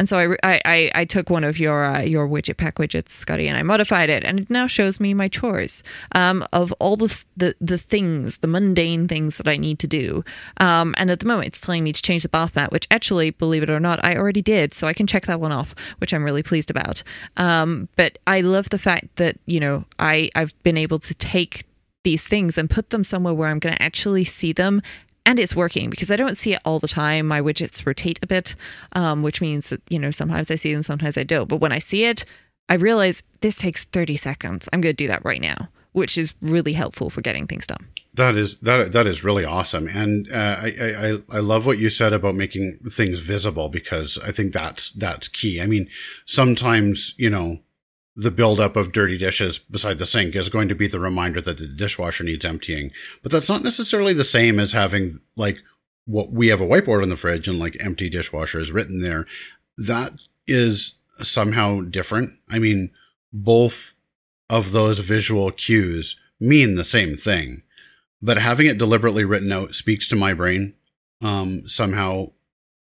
And 0.00 0.08
so 0.08 0.34
I, 0.42 0.62
I, 0.64 0.90
I, 0.94 1.04
took 1.04 1.28
one 1.28 1.44
of 1.44 1.58
your 1.58 1.84
uh, 1.84 2.00
your 2.00 2.26
widget 2.26 2.56
pack 2.56 2.76
widgets, 2.76 3.10
Scotty, 3.10 3.46
and 3.48 3.58
I 3.58 3.62
modified 3.62 4.08
it, 4.08 4.24
and 4.24 4.40
it 4.40 4.48
now 4.48 4.66
shows 4.66 4.98
me 4.98 5.12
my 5.12 5.28
chores 5.28 5.82
um, 6.14 6.42
of 6.54 6.72
all 6.80 6.96
the, 6.96 7.22
the 7.36 7.54
the 7.60 7.76
things, 7.76 8.38
the 8.38 8.46
mundane 8.46 9.08
things 9.08 9.36
that 9.36 9.46
I 9.46 9.58
need 9.58 9.78
to 9.80 9.86
do. 9.86 10.24
Um, 10.56 10.94
and 10.96 11.10
at 11.10 11.20
the 11.20 11.26
moment, 11.26 11.48
it's 11.48 11.60
telling 11.60 11.84
me 11.84 11.92
to 11.92 12.00
change 12.00 12.22
the 12.22 12.30
bath 12.30 12.56
mat, 12.56 12.72
which 12.72 12.88
actually, 12.90 13.28
believe 13.28 13.62
it 13.62 13.68
or 13.68 13.78
not, 13.78 14.02
I 14.02 14.16
already 14.16 14.40
did, 14.40 14.72
so 14.72 14.86
I 14.86 14.94
can 14.94 15.06
check 15.06 15.26
that 15.26 15.38
one 15.38 15.52
off, 15.52 15.74
which 15.98 16.14
I'm 16.14 16.24
really 16.24 16.42
pleased 16.42 16.70
about. 16.70 17.02
Um, 17.36 17.90
but 17.96 18.18
I 18.26 18.40
love 18.40 18.70
the 18.70 18.78
fact 18.78 19.16
that 19.16 19.36
you 19.44 19.60
know 19.60 19.84
I 19.98 20.30
I've 20.34 20.54
been 20.62 20.78
able 20.78 21.00
to 21.00 21.14
take 21.14 21.64
these 22.04 22.26
things 22.26 22.56
and 22.56 22.70
put 22.70 22.88
them 22.88 23.04
somewhere 23.04 23.34
where 23.34 23.50
I'm 23.50 23.58
going 23.58 23.76
to 23.76 23.82
actually 23.82 24.24
see 24.24 24.54
them. 24.54 24.80
And 25.26 25.38
it's 25.38 25.54
working 25.54 25.90
because 25.90 26.10
I 26.10 26.16
don't 26.16 26.38
see 26.38 26.54
it 26.54 26.60
all 26.64 26.78
the 26.78 26.88
time. 26.88 27.28
My 27.28 27.40
widgets 27.40 27.84
rotate 27.86 28.18
a 28.22 28.26
bit, 28.26 28.56
um, 28.92 29.22
which 29.22 29.40
means 29.40 29.68
that, 29.70 29.82
you 29.90 29.98
know, 29.98 30.10
sometimes 30.10 30.50
I 30.50 30.54
see 30.54 30.72
them, 30.72 30.82
sometimes 30.82 31.16
I 31.18 31.24
don't. 31.24 31.48
But 31.48 31.58
when 31.58 31.72
I 31.72 31.78
see 31.78 32.04
it, 32.04 32.24
I 32.68 32.74
realize 32.74 33.22
this 33.40 33.58
takes 33.58 33.84
30 33.84 34.16
seconds. 34.16 34.68
I'm 34.72 34.80
going 34.80 34.94
to 34.94 35.04
do 35.04 35.08
that 35.08 35.24
right 35.24 35.40
now, 35.40 35.68
which 35.92 36.16
is 36.16 36.34
really 36.40 36.72
helpful 36.72 37.10
for 37.10 37.20
getting 37.20 37.46
things 37.46 37.66
done. 37.66 37.88
That 38.14 38.36
is 38.36 38.58
that 38.58 38.90
that 38.92 39.06
is 39.06 39.22
really 39.22 39.44
awesome, 39.44 39.86
and 39.86 40.28
uh, 40.32 40.56
I, 40.58 40.74
I 40.78 41.36
I 41.36 41.38
love 41.38 41.64
what 41.64 41.78
you 41.78 41.88
said 41.88 42.12
about 42.12 42.34
making 42.34 42.78
things 42.90 43.20
visible 43.20 43.68
because 43.68 44.18
I 44.18 44.32
think 44.32 44.52
that's 44.52 44.90
that's 44.90 45.28
key. 45.28 45.60
I 45.60 45.66
mean, 45.66 45.88
sometimes 46.26 47.14
you 47.18 47.30
know 47.30 47.60
the 48.20 48.30
buildup 48.30 48.76
of 48.76 48.92
dirty 48.92 49.16
dishes 49.16 49.58
beside 49.58 49.98
the 49.98 50.06
sink 50.06 50.34
is 50.34 50.48
going 50.48 50.68
to 50.68 50.74
be 50.74 50.86
the 50.86 51.00
reminder 51.00 51.40
that 51.40 51.58
the 51.58 51.66
dishwasher 51.66 52.24
needs 52.24 52.44
emptying, 52.44 52.90
but 53.22 53.32
that's 53.32 53.48
not 53.48 53.62
necessarily 53.62 54.12
the 54.12 54.24
same 54.24 54.58
as 54.58 54.72
having 54.72 55.18
like 55.36 55.58
what 56.06 56.30
we 56.32 56.48
have 56.48 56.60
a 56.60 56.66
whiteboard 56.66 57.02
on 57.02 57.08
the 57.08 57.16
fridge 57.16 57.48
and 57.48 57.58
like 57.58 57.76
empty 57.80 58.10
dishwasher 58.10 58.58
is 58.58 58.72
written 58.72 59.00
there. 59.00 59.26
That 59.78 60.22
is 60.46 60.96
somehow 61.18 61.82
different. 61.82 62.30
I 62.50 62.58
mean, 62.58 62.90
both 63.32 63.94
of 64.48 64.72
those 64.72 64.98
visual 64.98 65.50
cues 65.50 66.16
mean 66.40 66.74
the 66.74 66.84
same 66.84 67.14
thing 67.14 67.62
but 68.22 68.38
having 68.38 68.66
it 68.66 68.78
deliberately 68.78 69.24
written 69.24 69.52
out 69.52 69.74
speaks 69.74 70.06
to 70.08 70.16
my 70.16 70.34
brain 70.34 70.74
um, 71.22 71.66
somehow 71.68 72.30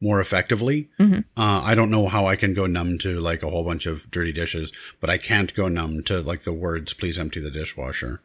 more 0.04 0.20
effectively. 0.20 0.88
Mhm. 1.00 1.24
Uh, 1.36 1.62
I 1.64 1.74
don't 1.74 1.90
know 1.90 2.06
how 2.08 2.26
I 2.26 2.36
can 2.36 2.52
go 2.54 2.66
numb 2.66 2.98
to 2.98 3.18
like 3.20 3.42
a 3.42 3.48
whole 3.50 3.64
bunch 3.64 3.86
of 3.86 4.08
dirty 4.10 4.32
dishes, 4.32 4.70
but 5.00 5.08
I 5.10 5.16
can't 5.18 5.52
go 5.54 5.66
numb 5.68 6.02
to 6.04 6.20
like 6.20 6.42
the 6.42 6.52
words 6.52 6.92
"please 6.92 7.18
empty 7.18 7.40
the 7.40 7.50
dishwasher." 7.50 8.20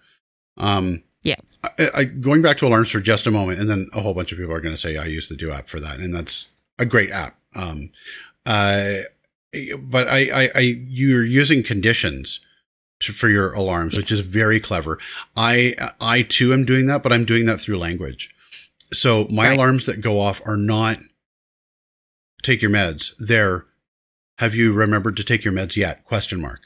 Um, 0.58 1.04
Yeah. 1.24 1.36
I, 1.64 1.88
I, 1.96 2.04
going 2.04 2.42
back 2.42 2.58
to 2.58 2.68
alarms 2.68 2.90
for 2.92 3.00
just 3.00 3.28
a 3.28 3.32
moment, 3.32 3.60
and 3.60 3.70
then 3.70 3.88
a 3.94 4.02
whole 4.02 4.14
bunch 4.14 4.32
of 4.32 4.38
people 4.38 4.54
are 4.54 4.62
going 4.62 4.76
to 4.76 4.80
say 4.82 4.98
I 4.98 5.06
use 5.06 5.28
the 5.30 5.36
Due 5.36 5.52
app 5.52 5.70
for 5.70 5.80
that, 5.80 6.00
and 6.00 6.14
that's 6.14 6.48
a 6.78 6.86
great 6.86 7.12
app. 7.12 7.38
Um, 7.56 7.90
uh, 8.46 9.00
but 9.80 10.08
I, 10.08 10.20
I, 10.44 10.50
I, 10.56 10.60
you're 10.88 11.26
using 11.26 11.64
conditions 11.64 12.40
to, 13.02 13.12
for 13.14 13.28
your 13.30 13.52
alarms, 13.54 13.96
which 13.98 14.12
is 14.12 14.20
very 14.22 14.60
clever. 14.60 14.98
I, 15.36 15.76
I 16.00 16.22
too 16.24 16.54
am 16.54 16.64
doing 16.66 16.86
that, 16.88 17.04
but 17.04 17.12
I'm 17.12 17.26
doing 17.26 17.46
that 17.48 17.60
through 17.60 17.80
language. 17.80 18.30
So 18.94 19.28
my 19.30 19.48
Right. 19.50 19.56
alarms 19.56 19.86
that 19.88 20.02
go 20.02 20.20
off 20.20 20.42
are 20.46 20.58
not 20.58 21.00
take 22.42 22.62
your 22.62 22.72
meds. 22.72 23.14
They're 23.20 23.66
have 24.38 24.56
you 24.56 24.72
remembered 24.72 25.18
to 25.18 25.24
take 25.24 25.44
your 25.44 25.54
meds 25.54 25.76
yet? 25.76 26.06
Question 26.06 26.40
mark. 26.42 26.62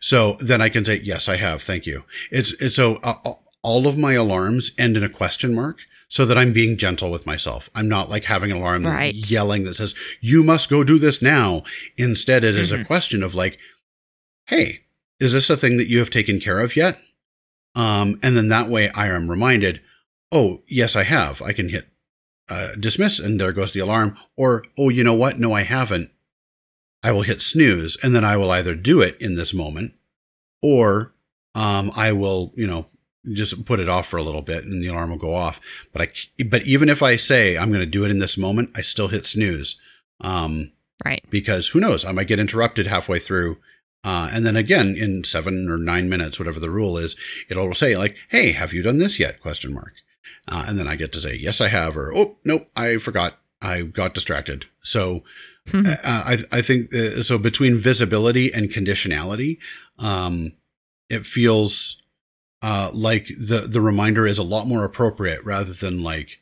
So 0.00 0.36
then 0.40 0.60
I 0.62 0.68
can 0.68 0.84
say 0.84 1.00
yes, 1.02 1.28
I 1.28 1.36
have. 1.36 1.60
Thank 1.62 1.86
you. 1.86 2.04
It's 2.30 2.52
it's 2.62 2.76
so 2.76 2.96
uh, 3.02 3.14
all 3.62 3.86
of 3.86 3.98
my 3.98 4.12
alarms 4.14 4.72
end 4.78 4.96
in 4.96 5.04
a 5.04 5.08
question 5.08 5.54
mark 5.54 5.80
so 6.08 6.24
that 6.24 6.38
I'm 6.38 6.52
being 6.54 6.78
gentle 6.78 7.10
with 7.10 7.26
myself. 7.26 7.68
I'm 7.74 7.88
not 7.88 8.08
like 8.08 8.24
having 8.24 8.50
an 8.50 8.56
alarm 8.58 8.86
Right. 8.86 9.14
yelling 9.14 9.64
that 9.64 9.74
says 9.76 9.94
you 10.20 10.42
must 10.42 10.70
go 10.70 10.82
do 10.84 10.98
this 10.98 11.20
now. 11.20 11.62
Instead, 11.98 12.44
it 12.44 12.56
is 12.56 12.72
a 12.72 12.78
Mhm. 12.78 12.86
question 12.86 13.22
of 13.22 13.34
like, 13.34 13.58
hey, 14.46 14.84
is 15.20 15.32
this 15.34 15.50
a 15.50 15.56
thing 15.56 15.76
that 15.76 15.88
you 15.88 15.98
have 15.98 16.08
taken 16.10 16.40
care 16.40 16.60
of 16.60 16.76
yet? 16.76 16.98
Um, 17.74 18.18
and 18.22 18.34
then 18.36 18.48
that 18.48 18.68
way 18.68 18.88
I 18.92 19.08
am 19.08 19.28
reminded, 19.30 19.82
oh, 20.32 20.62
yes, 20.66 20.96
I 20.96 21.02
have. 21.02 21.42
I 21.42 21.52
can 21.52 21.68
hit 21.68 21.88
uh, 22.50 22.68
dismiss 22.78 23.18
and 23.18 23.40
there 23.40 23.52
goes 23.52 23.72
the 23.72 23.80
alarm. 23.80 24.16
Or, 24.36 24.64
oh, 24.78 24.88
you 24.88 25.04
know 25.04 25.14
what? 25.14 25.38
No, 25.38 25.52
I 25.52 25.62
haven't. 25.62 26.10
I 27.02 27.12
will 27.12 27.22
hit 27.22 27.40
snooze 27.40 27.96
and 28.02 28.14
then 28.14 28.24
I 28.24 28.36
will 28.36 28.50
either 28.50 28.74
do 28.74 29.00
it 29.00 29.16
in 29.20 29.34
this 29.36 29.54
moment 29.54 29.94
or 30.62 31.14
um, 31.54 31.90
I 31.96 32.12
will, 32.12 32.52
you 32.56 32.66
know, 32.66 32.86
just 33.32 33.64
put 33.64 33.80
it 33.80 33.88
off 33.88 34.06
for 34.06 34.16
a 34.16 34.22
little 34.22 34.42
bit 34.42 34.64
and 34.64 34.82
the 34.82 34.88
alarm 34.88 35.10
will 35.10 35.18
go 35.18 35.34
off. 35.34 35.60
But 35.92 36.02
I, 36.02 36.44
but 36.44 36.62
even 36.62 36.88
if 36.88 37.02
I 37.02 37.16
say 37.16 37.56
I'm 37.56 37.68
going 37.68 37.80
to 37.80 37.86
do 37.86 38.04
it 38.04 38.10
in 38.10 38.18
this 38.18 38.36
moment, 38.36 38.70
I 38.74 38.80
still 38.80 39.08
hit 39.08 39.26
snooze. 39.26 39.76
Um, 40.20 40.72
Right. 41.04 41.22
because 41.30 41.68
who 41.68 41.78
knows, 41.78 42.04
I 42.04 42.10
might 42.10 42.26
get 42.26 42.40
interrupted 42.40 42.88
halfway 42.88 43.20
through. 43.20 43.58
Uh, 44.02 44.30
and 44.32 44.44
then 44.44 44.56
again, 44.56 44.96
in 44.98 45.22
seven 45.22 45.68
or 45.70 45.76
nine 45.78 46.08
minutes, 46.08 46.38
whatever 46.40 46.58
the 46.58 46.70
rule 46.70 46.98
is, 46.98 47.14
it'll 47.48 47.72
say 47.74 47.96
like, 47.96 48.16
"Hey, 48.30 48.50
have 48.52 48.72
you 48.72 48.82
done 48.82 48.98
this 48.98 49.18
yet?" 49.20 49.40
Question 49.40 49.72
mark. 49.74 49.94
Uh, 50.46 50.64
and 50.68 50.78
then 50.78 50.86
I 50.88 50.96
get 50.96 51.12
to 51.12 51.20
say, 51.20 51.36
"Yes, 51.36 51.60
I 51.60 51.68
have," 51.68 51.96
or 51.96 52.12
"Oh, 52.14 52.36
nope, 52.44 52.68
I 52.76 52.96
forgot. 52.98 53.38
I 53.60 53.82
got 53.82 54.14
distracted." 54.14 54.66
So 54.82 55.24
uh, 55.74 55.96
I, 56.04 56.38
I 56.50 56.62
think 56.62 56.94
uh, 56.94 57.22
so. 57.22 57.38
Between 57.38 57.76
visibility 57.76 58.52
and 58.52 58.70
conditionality, 58.70 59.58
um, 59.98 60.52
it 61.10 61.26
feels 61.26 62.02
uh, 62.62 62.90
like 62.94 63.26
the 63.38 63.60
the 63.68 63.80
reminder 63.80 64.26
is 64.26 64.38
a 64.38 64.42
lot 64.42 64.66
more 64.66 64.84
appropriate 64.84 65.44
rather 65.44 65.72
than 65.72 66.02
like 66.02 66.40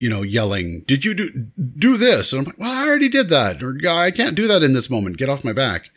you 0.00 0.10
know 0.10 0.20
yelling 0.22 0.82
did 0.86 1.04
you 1.06 1.14
do 1.14 1.30
do 1.78 1.96
this 1.96 2.30
and 2.32 2.40
i'm 2.40 2.44
like 2.44 2.58
well 2.58 2.70
i 2.70 2.86
already 2.86 3.08
did 3.08 3.30
that 3.30 3.62
or 3.62 3.74
i 3.88 4.10
can't 4.10 4.34
do 4.36 4.46
that 4.46 4.62
in 4.62 4.74
this 4.74 4.90
moment 4.90 5.16
get 5.16 5.30
off 5.30 5.42
my 5.42 5.54
back 5.54 5.88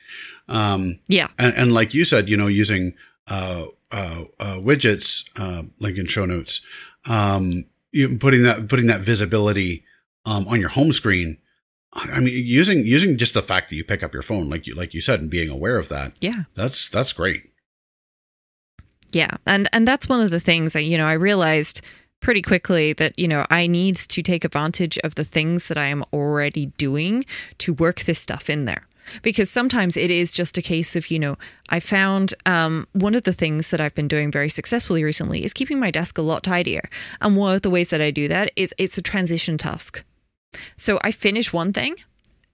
um 0.48 1.00
Yeah. 1.10 1.27
and, 1.38 1.53
and 1.53 1.74
like 1.74 1.93
you 1.93 2.05
said 2.05 2.29
you 2.29 2.38
know 2.38 2.48
using 2.48 2.93
uh 3.27 3.65
uh, 3.91 4.24
uh 4.39 4.55
widgets 4.55 5.27
uh 5.38 5.63
link 5.79 5.98
in 5.98 6.05
show 6.05 6.25
notes 6.25 6.62
um 7.08 7.65
you 7.91 8.17
putting 8.17 8.43
that 8.43 8.67
putting 8.67 8.88
that 8.88 9.01
visibility 9.01 9.84
um 10.25 10.48
on 10.48 10.60
your 10.60 10.69
home 10.69 10.93
screen 10.93 11.38
i 11.93 12.19
mean 12.19 12.34
using 12.46 12.86
using 12.86 13.17
just 13.17 13.34
the 13.34 13.41
fact 13.41 13.69
that 13.69 13.75
you 13.75 13.84
pick 13.84 14.03
up 14.03 14.13
your 14.13 14.22
phone 14.22 14.50
like 14.50 14.67
you 14.67 14.75
like 14.75 14.93
you 14.93 15.01
said 15.01 15.19
and 15.19 15.31
being 15.31 15.50
aware 15.50 15.77
of 15.79 15.89
that 15.89 16.13
Yeah. 16.22 16.43
that's 16.53 16.88
that's 16.89 17.13
great 17.13 17.43
Yeah, 19.12 19.31
and 19.46 19.67
and 19.74 19.88
that's 19.88 20.08
one 20.08 20.22
of 20.22 20.29
the 20.29 20.39
things 20.39 20.74
that 20.74 20.84
you 20.84 20.98
know 20.98 21.08
I 21.08 21.13
realized 21.13 21.81
pretty 22.22 22.41
quickly 22.41 22.93
that 22.93 23.17
you 23.17 23.27
know 23.27 23.46
I 23.50 23.65
need 23.65 23.96
to 23.96 24.22
take 24.22 24.46
advantage 24.46 25.00
of 25.03 25.15
the 25.15 25.24
things 25.24 25.67
that 25.67 25.77
I 25.79 25.86
am 25.86 26.03
already 26.13 26.67
doing 26.77 27.25
to 27.60 27.74
work 27.74 28.01
this 28.01 28.19
stuff 28.19 28.50
in 28.50 28.65
there. 28.65 28.84
Because 29.21 29.49
sometimes 29.49 29.97
it 29.97 30.11
is 30.11 30.31
just 30.31 30.57
a 30.57 30.61
case 30.61 30.95
of, 30.95 31.11
you 31.11 31.19
know, 31.19 31.37
I 31.69 31.79
found 31.79 32.33
um, 32.45 32.87
one 32.93 33.15
of 33.15 33.23
the 33.23 33.33
things 33.33 33.71
that 33.71 33.81
I've 33.81 33.95
been 33.95 34.07
doing 34.07 34.31
very 34.31 34.49
successfully 34.49 35.03
recently 35.03 35.43
is 35.43 35.53
keeping 35.53 35.79
my 35.79 35.91
desk 35.91 36.17
a 36.17 36.21
lot 36.21 36.43
tidier. 36.43 36.89
And 37.21 37.35
one 37.35 37.55
of 37.55 37.61
the 37.61 37.69
ways 37.69 37.89
that 37.91 38.01
I 38.01 38.11
do 38.11 38.27
that 38.27 38.51
is 38.55 38.73
it's 38.77 38.97
a 38.97 39.01
transition 39.01 39.57
task. 39.57 40.03
So 40.77 40.99
I 41.03 41.11
finish 41.11 41.53
one 41.53 41.73
thing, 41.73 41.95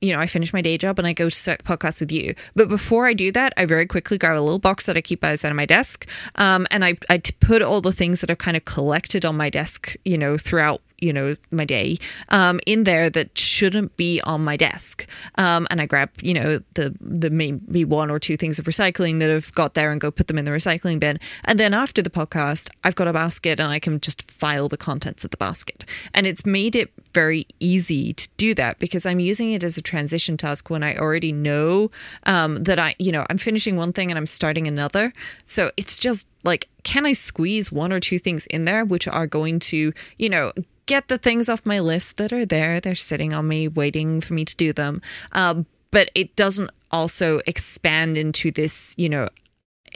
you 0.02 0.14
know, 0.14 0.20
I 0.20 0.28
finish 0.28 0.54
my 0.54 0.62
day 0.62 0.78
job 0.78 1.00
and 1.00 1.08
I 1.08 1.14
go 1.14 1.30
to 1.30 1.36
start 1.36 1.60
the 1.60 1.78
podcast 1.78 2.00
with 2.00 2.12
you. 2.12 2.36
But 2.56 2.70
before 2.70 3.08
I 3.08 3.14
do 3.14 3.32
that, 3.32 3.54
I 3.58 3.66
very 3.66 3.86
quickly 3.86 4.18
grab 4.18 4.38
a 4.38 4.42
little 4.42 4.60
box 4.60 4.86
that 4.86 4.98
I 4.98 5.02
keep 5.02 5.22
by 5.22 5.32
the 5.32 5.38
side 5.38 5.52
of 5.52 5.56
my 5.56 5.66
desk, 5.66 6.08
um, 6.36 6.68
and 6.72 6.84
I 6.84 6.96
I 7.10 7.20
put 7.40 7.62
all 7.62 7.82
the 7.82 7.94
things 7.94 8.22
that 8.22 8.30
I've 8.30 8.38
kind 8.38 8.58
of 8.58 8.66
collected 8.66 9.26
on 9.26 9.38
my 9.38 9.50
desk, 9.50 9.96
you 10.04 10.18
know, 10.18 10.38
throughout 10.38 10.82
you 11.00 11.12
know 11.14 11.36
my 11.52 11.66
day 11.66 11.98
um, 12.30 12.60
in 12.66 12.84
there 12.84 13.10
that 13.10 13.38
shouldn't 13.38 13.96
be 13.98 14.22
on 14.22 14.44
my 14.44 14.58
desk. 14.58 15.08
Um, 15.38 15.68
and 15.70 15.82
i 15.82 15.86
grab 15.86 16.10
you 16.22 16.34
know 16.34 16.60
the 16.74 16.96
the 17.00 17.30
maybe 17.30 17.86
one 17.86 18.10
or 18.10 18.20
two 18.20 18.38
things 18.38 18.60
of 18.60 18.66
recycling 18.66 19.20
that 19.20 19.30
have 19.30 19.54
got 19.54 19.74
there 19.74 19.92
and 19.92 20.00
go 20.02 20.12
put 20.12 20.28
them 20.28 20.38
in 20.38 20.46
the 20.46 20.52
recycling 20.52 21.00
bin. 21.00 21.20
And 21.44 21.60
then 21.60 21.74
after 21.74 22.02
the 22.02 22.10
podcast 22.10 22.70
i've 22.84 22.96
got 22.96 23.08
a 23.08 23.14
basket 23.14 23.60
and 23.60 23.72
i 23.72 23.80
can 23.80 24.00
just 24.00 24.30
file 24.30 24.68
the 24.70 24.78
contents 24.78 25.24
of 25.24 25.32
the 25.32 25.38
basket. 25.38 25.86
And 26.14 26.28
it's 26.28 26.46
made 26.46 26.76
it 26.76 26.92
very 27.14 27.48
easy 27.60 28.14
to 28.14 28.28
do 28.38 28.54
that 28.56 28.80
because 28.80 29.06
i'm 29.06 29.20
using 29.20 29.52
it 29.54 29.64
as 29.64 29.78
a 29.78 29.82
transition 29.82 30.38
task 30.38 30.70
when 30.70 30.84
i 30.84 30.96
already 30.96 31.32
know 31.32 31.92
um, 32.26 32.64
that 32.64 32.80
i 32.80 32.96
you 33.00 33.12
know 33.12 33.26
i'm 33.30 33.38
finishing 33.38 33.76
one 33.76 33.94
thing 33.94 34.12
and 34.12 34.18
i'm 34.18 34.28
starting 34.28 34.68
another. 34.68 35.14
So 35.46 35.72
it's 35.78 35.98
just 35.98 36.28
like 36.44 36.68
can 36.84 37.06
i 37.06 37.14
squeeze 37.14 37.72
one 37.72 37.92
or 37.92 38.00
two 38.00 38.20
things 38.20 38.46
in 38.48 38.66
there 38.66 38.86
which 38.86 39.08
are 39.08 39.28
going 39.28 39.60
to 39.60 39.94
you 40.18 40.30
know 40.30 40.52
get 40.86 41.08
the 41.08 41.18
things 41.18 41.50
off 41.50 41.66
my 41.66 41.80
list 41.80 42.18
that 42.18 42.34
are 42.34 42.46
there. 42.46 42.80
They're 42.80 42.96
sitting 42.96 43.34
on 43.34 43.48
me, 43.48 43.68
waiting 43.68 44.22
for 44.22 44.34
me 44.34 44.46
to 44.46 44.56
do 44.56 44.74
them. 44.74 45.02
Um, 45.32 45.66
but 45.92 46.10
it 46.16 46.36
doesn't 46.36 46.72
also 46.92 47.42
expand 47.48 48.18
into 48.18 48.52
this, 48.52 48.96
you 48.98 49.10
know, 49.10 49.30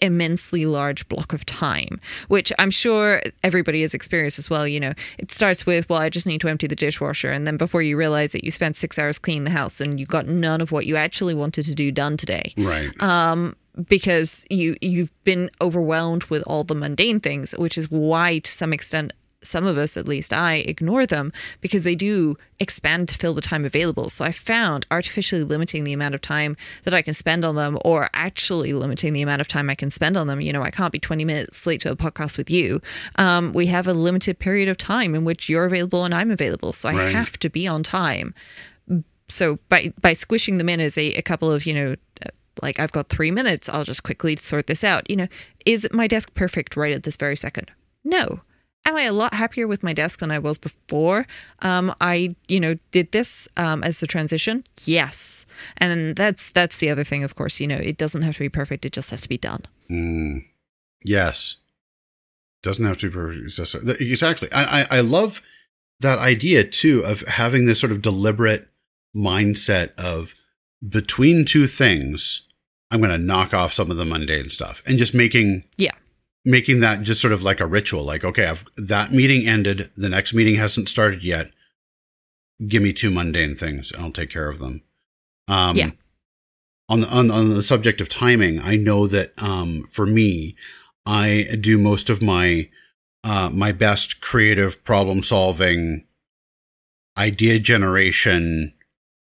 immensely 0.01 0.65
large 0.65 1.07
block 1.09 1.33
of 1.33 1.45
time, 1.45 1.99
which 2.29 2.53
I'm 2.57 2.71
sure 2.71 3.21
everybody 3.43 3.81
has 3.81 3.93
experienced 3.93 4.39
as 4.39 4.49
well. 4.49 4.67
You 4.67 4.79
know, 4.79 4.93
it 5.17 5.31
starts 5.31 5.65
with, 5.65 5.89
well, 5.89 5.99
I 5.99 6.09
just 6.09 6.25
need 6.25 6.41
to 6.41 6.47
empty 6.47 6.67
the 6.67 6.75
dishwasher. 6.75 7.31
And 7.31 7.45
then 7.45 7.57
before 7.57 7.81
you 7.81 7.97
realize 7.97 8.33
it, 8.33 8.43
you 8.43 8.51
spent 8.51 8.77
six 8.77 8.97
hours 8.97 9.19
cleaning 9.19 9.43
the 9.43 9.51
house 9.51 9.81
and 9.81 9.99
you 9.99 10.05
got 10.05 10.27
none 10.27 10.61
of 10.61 10.71
what 10.71 10.85
you 10.85 10.95
actually 10.95 11.33
wanted 11.33 11.65
to 11.65 11.75
do 11.75 11.91
done 11.91 12.17
today 12.17 12.53
right 12.57 12.89
because 13.87 14.45
you 14.49 14.75
you've 14.81 15.11
been 15.23 15.49
overwhelmed 15.61 16.25
with 16.25 16.43
all 16.47 16.63
the 16.63 16.75
mundane 16.75 17.19
things, 17.19 17.53
which 17.57 17.77
is 17.77 17.89
why 17.89 18.39
to 18.39 18.51
some 18.51 18.73
extent 18.73 19.13
some 19.41 19.65
of 19.65 19.77
us 19.77 19.95
at 19.95 20.07
least 20.07 20.33
I 20.33 20.55
ignore 20.55 21.05
them 21.05 21.31
because 21.61 21.83
they 21.83 21.95
do 21.95 22.37
expand 22.59 23.07
to 23.09 23.17
fill 23.17 23.33
the 23.33 23.41
time 23.41 23.63
available. 23.63 24.09
So 24.09 24.25
I 24.25 24.31
found 24.31 24.85
artificially 24.91 25.43
limiting 25.43 25.85
the 25.85 25.93
amount 25.93 26.13
of 26.13 26.21
time 26.21 26.57
that 26.83 26.93
I 26.93 27.01
can 27.01 27.13
spend 27.13 27.45
on 27.45 27.55
them 27.55 27.77
or 27.85 28.09
actually 28.13 28.73
limiting 28.73 29.13
the 29.13 29.21
amount 29.21 29.39
of 29.39 29.47
time 29.47 29.69
I 29.69 29.75
can 29.75 29.91
spend 29.91 30.17
on 30.17 30.27
them. 30.27 30.41
You 30.41 30.51
know, 30.51 30.61
I 30.61 30.71
can't 30.71 30.91
be 30.91 30.99
20 30.99 31.23
minutes 31.23 31.65
late 31.65 31.79
to 31.81 31.91
a 31.91 31.95
podcast 31.95 32.37
with 32.37 32.49
you. 32.49 32.81
Um, 33.15 33.53
we 33.53 33.67
have 33.67 33.87
a 33.87 33.93
limited 33.93 34.39
period 34.39 34.67
of 34.67 34.77
time 34.77 35.15
in 35.15 35.23
which 35.23 35.47
you're 35.47 35.65
available 35.65 36.03
and 36.03 36.13
I'm 36.13 36.31
available. 36.31 36.73
So 36.73 36.89
I 36.89 36.93
Right. 36.95 37.11
have 37.13 37.37
to 37.39 37.49
be 37.49 37.65
on 37.67 37.81
time 37.83 38.33
so 39.31 39.59
by 39.69 39.93
by 40.01 40.11
squishing 40.11 40.57
them 40.57 40.67
in 40.69 40.79
as 40.79 40.97
a, 40.97 41.13
a 41.13 41.21
couple 41.21 41.51
of 41.51 41.63
you 41.67 41.73
know 41.73 41.95
like 42.63 42.79
i've 42.79 42.91
got 42.91 43.09
three 43.09 43.29
minutes 43.29 43.69
i'll 43.69 43.83
just 43.83 44.01
quickly 44.01 44.35
sort 44.35 44.65
this 44.65 44.83
out 44.83 45.07
you 45.07 45.15
know 45.15 45.27
is 45.67 45.87
my 45.93 46.07
desk 46.07 46.33
perfect 46.33 46.75
right 46.75 46.93
at 46.93 47.03
this 47.03 47.15
very 47.15 47.35
second 47.37 47.69
no 48.03 48.41
am 48.85 48.95
i 48.95 49.03
a 49.03 49.13
lot 49.13 49.33
happier 49.33 49.67
with 49.67 49.83
my 49.83 49.93
desk 49.93 50.19
than 50.19 50.31
i 50.31 50.39
was 50.39 50.57
before 50.57 51.25
um, 51.61 51.93
i 52.01 52.35
you 52.47 52.59
know 52.59 52.75
did 52.91 53.11
this 53.11 53.47
um, 53.57 53.83
as 53.83 54.01
a 54.03 54.07
transition 54.07 54.63
yes 54.85 55.45
and 55.77 56.15
that's 56.15 56.51
that's 56.51 56.79
the 56.79 56.89
other 56.89 57.03
thing 57.03 57.23
of 57.23 57.35
course 57.35 57.59
you 57.59 57.67
know 57.67 57.77
it 57.77 57.97
doesn't 57.97 58.21
have 58.23 58.35
to 58.35 58.39
be 58.41 58.49
perfect 58.49 58.85
it 58.85 58.91
just 58.93 59.09
has 59.11 59.21
to 59.21 59.29
be 59.29 59.37
done 59.37 59.61
Mm. 59.89 60.45
Yes. 61.03 61.55
Doesn't 62.61 62.85
have 62.85 62.99
to 62.99 63.09
be 63.09 63.13
perfect. 63.15 63.49
Just- 63.55 63.73
Exactly. 63.99 64.51
I, 64.51 64.81
I, 64.81 64.87
I 64.97 64.99
love 64.99 65.41
that 65.99 66.19
idea 66.19 66.63
too 66.63 67.03
of 67.03 67.21
having 67.21 67.65
this 67.65 67.79
sort 67.79 67.91
of 67.91 68.01
deliberate 68.03 68.67
mindset 69.15 69.95
of 69.97 70.35
between 70.87 71.43
two 71.43 71.65
things, 71.65 72.41
I'm 72.91 72.99
going 72.99 73.09
to 73.11 73.17
knock 73.17 73.51
off 73.53 73.73
some 73.73 73.89
of 73.89 73.97
the 73.97 74.05
mundane 74.05 74.49
stuff 74.49 74.83
and 74.85 74.99
just 74.99 75.15
making, 75.15 75.63
Yeah. 75.77 75.93
Making 76.45 76.79
that 76.81 77.01
just 77.01 77.21
sort 77.21 77.33
of 77.33 77.43
like 77.43 77.59
a 77.59 77.65
ritual. 77.65 78.03
Like, 78.03 78.23
okay, 78.23 78.45
I've 78.45 78.65
that 78.77 79.11
meeting 79.11 79.47
ended. 79.47 79.91
The 79.95 80.09
next 80.09 80.33
meeting 80.33 80.55
hasn't 80.55 80.89
started 80.89 81.23
yet. 81.23 81.51
Give 82.67 82.81
me 82.83 82.93
two 82.93 83.09
mundane 83.11 83.55
things. 83.55 83.91
I'll 83.97 84.11
take 84.11 84.29
care 84.29 84.49
of 84.49 84.59
them. 84.59 84.81
Um, 85.47 85.75
Yeah. 85.77 85.91
on 86.89 87.01
the 87.01 87.07
on, 87.09 87.31
on 87.31 87.49
the 87.49 87.63
subject 87.63 88.01
of 88.01 88.09
timing, 88.09 88.59
I 88.59 88.75
know 88.75 89.07
that 89.07 89.31
um, 89.41 89.83
for 89.83 90.05
me, 90.05 90.55
I 91.05 91.47
do 91.59 91.77
most 91.77 92.09
of 92.09 92.21
my 92.21 92.69
uh, 93.23 93.49
my 93.51 93.71
best 93.71 94.21
creative 94.21 94.83
problem 94.83 95.23
solving 95.23 96.05
idea 97.17 97.59
generation 97.59 98.73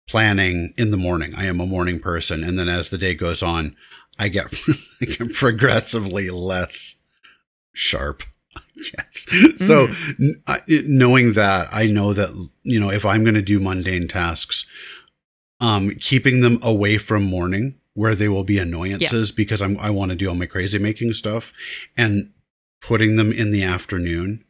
planning 0.09 0.73
in 0.79 0.91
the 0.91 0.97
morning. 0.97 1.33
I 1.37 1.47
am 1.47 1.61
a 1.61 1.67
morning 1.67 1.99
person. 2.01 2.45
And 2.45 2.59
then 2.59 2.69
as 2.69 2.91
the 2.91 2.99
day 2.99 3.15
goes 3.15 3.43
on, 3.43 3.77
I 4.19 4.29
get, 4.29 4.47
I 5.03 5.05
get 5.05 5.35
progressively 5.35 6.31
less 6.31 6.95
sharp. 7.79 8.23
Yes. 8.77 9.27
So 9.67 9.89
Mm. 9.89 10.31
I, 10.47 10.61
knowing 10.69 11.33
that, 11.33 11.69
I 11.73 11.87
know 11.87 12.13
that, 12.13 12.31
you 12.63 12.79
know, 12.79 12.91
if 12.91 13.05
I'm 13.05 13.25
going 13.25 13.35
to 13.35 13.43
do 13.43 13.59
mundane 13.59 14.07
tasks, 14.07 14.67
um, 15.61 15.91
keeping 16.01 16.41
them 16.43 16.61
away 16.63 16.97
from 16.99 17.25
morning 17.25 17.75
where 17.95 18.15
they 18.15 18.29
will 18.29 18.45
be 18.45 18.59
annoyances 18.59 19.33
because 19.33 19.61
I'm, 19.61 19.77
I 19.81 19.91
want 19.91 20.11
to 20.13 20.17
do 20.17 20.29
all 20.29 20.37
my 20.37 20.47
crazy 20.47 20.79
making 20.79 21.13
stuff 21.15 21.53
and 21.97 22.31
putting 22.81 23.17
them 23.17 23.33
in 23.33 23.51
the 23.51 23.65
afternoon 23.65 24.45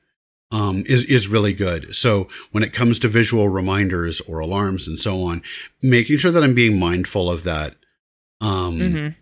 um, 0.52 0.84
is 0.86 1.04
is 1.04 1.26
really 1.28 1.54
good. 1.54 1.94
So 1.94 2.28
when 2.52 2.62
it 2.62 2.72
comes 2.74 2.98
to 3.00 3.08
visual 3.08 3.48
reminders 3.48 4.20
or 4.22 4.38
alarms 4.40 4.86
and 4.86 4.98
so 4.98 5.22
on, 5.22 5.42
making 5.82 6.18
sure 6.18 6.30
that 6.32 6.44
I'm 6.44 6.54
being 6.54 6.78
mindful 6.78 7.30
of 7.30 7.44
that. 7.44 7.76
Um, 8.42 8.78
Mhm. 8.78 9.14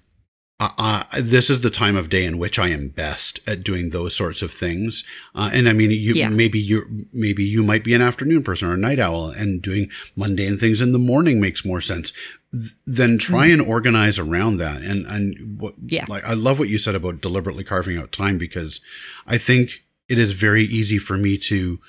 I, 0.58 1.04
I, 1.12 1.20
this 1.20 1.50
is 1.50 1.60
the 1.60 1.68
time 1.68 1.96
of 1.96 2.08
day 2.08 2.25
in 2.25 2.38
which 2.38 2.58
I 2.58 2.68
am 2.68 2.88
best 2.88 3.40
at 3.46 3.62
doing 3.62 3.90
those 3.90 4.16
sorts 4.16 4.40
of 4.40 4.50
things. 4.50 5.04
Uh, 5.34 5.50
and 5.52 5.68
I 5.68 5.75
mean, 5.75 5.90
you 5.90 6.14
Yeah. 6.14 6.30
maybe 6.30 6.58
you 6.58 7.06
maybe 7.12 7.44
you 7.44 7.62
might 7.62 7.84
be 7.84 7.92
an 7.92 8.00
afternoon 8.00 8.42
person 8.42 8.68
or 8.68 8.72
a 8.72 8.78
night 8.78 8.98
owl, 8.98 9.28
and 9.28 9.60
doing 9.60 9.90
mundane 10.16 10.56
things 10.56 10.80
in 10.80 10.92
the 10.92 10.98
morning 10.98 11.40
makes 11.42 11.64
more 11.64 11.82
sense. 11.82 12.10
Th- 12.52 12.72
then 12.86 13.18
try 13.18 13.46
and 13.46 13.60
organize 13.60 14.18
around 14.18 14.56
that. 14.56 14.80
And 14.80 15.04
and 15.06 15.60
what. 15.60 15.75
Yeah. 15.86 16.06
like 16.08 16.25
I 16.25 16.32
love 16.32 16.58
what 16.58 16.70
you 16.70 16.78
said 16.78 16.94
about 16.94 17.20
deliberately 17.20 17.64
carving 17.64 17.98
out 17.98 18.10
time 18.12 18.38
because 18.38 18.80
I 19.26 19.36
think 19.36 19.82
it 20.08 20.16
is 20.16 20.32
very 20.32 20.64
easy 20.64 20.96
for 20.96 21.18
me 21.18 21.36
to 21.36 21.80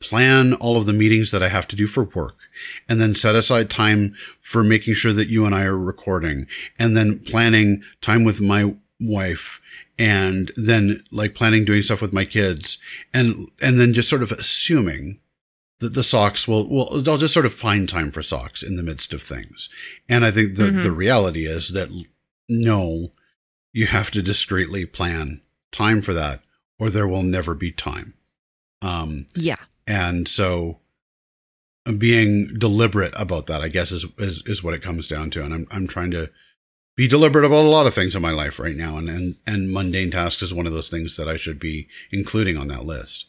plan 0.00 0.54
all 0.54 0.76
of 0.76 0.86
the 0.86 0.92
meetings 0.92 1.30
that 1.30 1.42
I 1.42 1.48
have 1.48 1.68
to 1.68 1.76
do 1.76 1.86
for 1.86 2.04
work 2.04 2.48
and 2.88 3.00
then 3.00 3.14
set 3.14 3.34
aside 3.34 3.68
time 3.70 4.14
for 4.40 4.64
making 4.64 4.94
sure 4.94 5.12
that 5.12 5.28
you 5.28 5.44
and 5.44 5.54
I 5.54 5.64
are 5.64 5.78
recording 5.78 6.46
and 6.78 6.96
then 6.96 7.18
planning 7.20 7.82
time 8.00 8.24
with 8.24 8.40
my 8.40 8.74
wife 8.98 9.60
and 9.98 10.50
then 10.56 11.02
like 11.12 11.34
planning 11.34 11.64
doing 11.64 11.82
stuff 11.82 12.00
with 12.02 12.12
my 12.12 12.24
kids 12.24 12.78
and 13.12 13.50
and 13.62 13.78
then 13.78 13.92
just 13.92 14.08
sort 14.08 14.22
of 14.22 14.32
assuming 14.32 15.20
that 15.80 15.94
the 15.94 16.02
socks 16.02 16.48
will 16.48 16.66
will 16.68 17.02
I'll 17.08 17.18
just 17.18 17.34
sort 17.34 17.46
of 17.46 17.52
find 17.54 17.88
time 17.88 18.10
for 18.10 18.22
socks 18.22 18.62
in 18.62 18.76
the 18.76 18.82
midst 18.82 19.12
of 19.12 19.22
things. 19.22 19.68
And 20.08 20.24
I 20.24 20.30
think 20.30 20.56
the 20.56 20.64
Mhm. 20.64 20.82
the 20.82 20.90
reality 20.92 21.46
is 21.46 21.70
that 21.72 21.88
no 22.48 23.12
you 23.72 23.86
have 23.86 24.10
to 24.12 24.22
discreetly 24.22 24.84
plan 24.86 25.42
time 25.72 26.00
for 26.02 26.14
that 26.14 26.42
or 26.78 26.88
there 26.90 27.06
will 27.08 27.22
never 27.22 27.54
be 27.54 27.70
time. 27.70 28.14
Um 28.82 29.26
Yeah. 29.36 29.56
And 29.90 30.28
so 30.28 30.78
uh, 31.84 31.90
being 31.90 32.46
deliberate 32.56 33.12
about 33.16 33.46
that, 33.46 33.60
I 33.60 33.66
guess, 33.66 33.90
is, 33.90 34.06
is, 34.18 34.40
is 34.46 34.62
what 34.62 34.72
it 34.72 34.82
comes 34.82 35.08
down 35.08 35.30
to. 35.30 35.42
And 35.44 35.52
I'm, 35.52 35.66
I'm 35.72 35.88
trying 35.88 36.12
to 36.12 36.30
be 36.96 37.08
deliberate 37.08 37.44
about 37.44 37.64
a 37.64 37.68
lot 37.68 37.88
of 37.88 37.94
things 37.94 38.14
in 38.14 38.22
my 38.22 38.30
life 38.30 38.60
right 38.60 38.76
now. 38.76 38.98
And, 38.98 39.08
and, 39.08 39.34
and 39.48 39.72
mundane 39.72 40.12
tasks 40.12 40.42
is 40.42 40.54
one 40.54 40.68
of 40.68 40.72
those 40.72 40.88
things 40.88 41.16
that 41.16 41.28
I 41.28 41.34
should 41.34 41.58
be 41.58 41.88
including 42.12 42.56
on 42.56 42.68
that 42.68 42.84
list. 42.84 43.26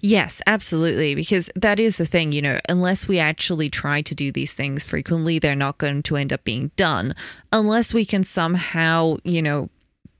Yes, 0.00 0.42
absolutely. 0.48 1.14
Because 1.14 1.48
that 1.54 1.78
is 1.78 1.96
the 1.96 2.06
thing, 2.06 2.32
you 2.32 2.42
know, 2.42 2.58
unless 2.68 3.06
we 3.06 3.20
actually 3.20 3.70
try 3.70 4.02
to 4.02 4.16
do 4.16 4.32
these 4.32 4.52
things 4.52 4.84
frequently, 4.84 5.38
they're 5.38 5.54
not 5.54 5.78
going 5.78 6.02
to 6.04 6.16
end 6.16 6.32
up 6.32 6.42
being 6.42 6.72
done 6.74 7.14
unless 7.52 7.94
we 7.94 8.04
can 8.04 8.24
somehow, 8.24 9.18
you 9.22 9.42
know, 9.42 9.70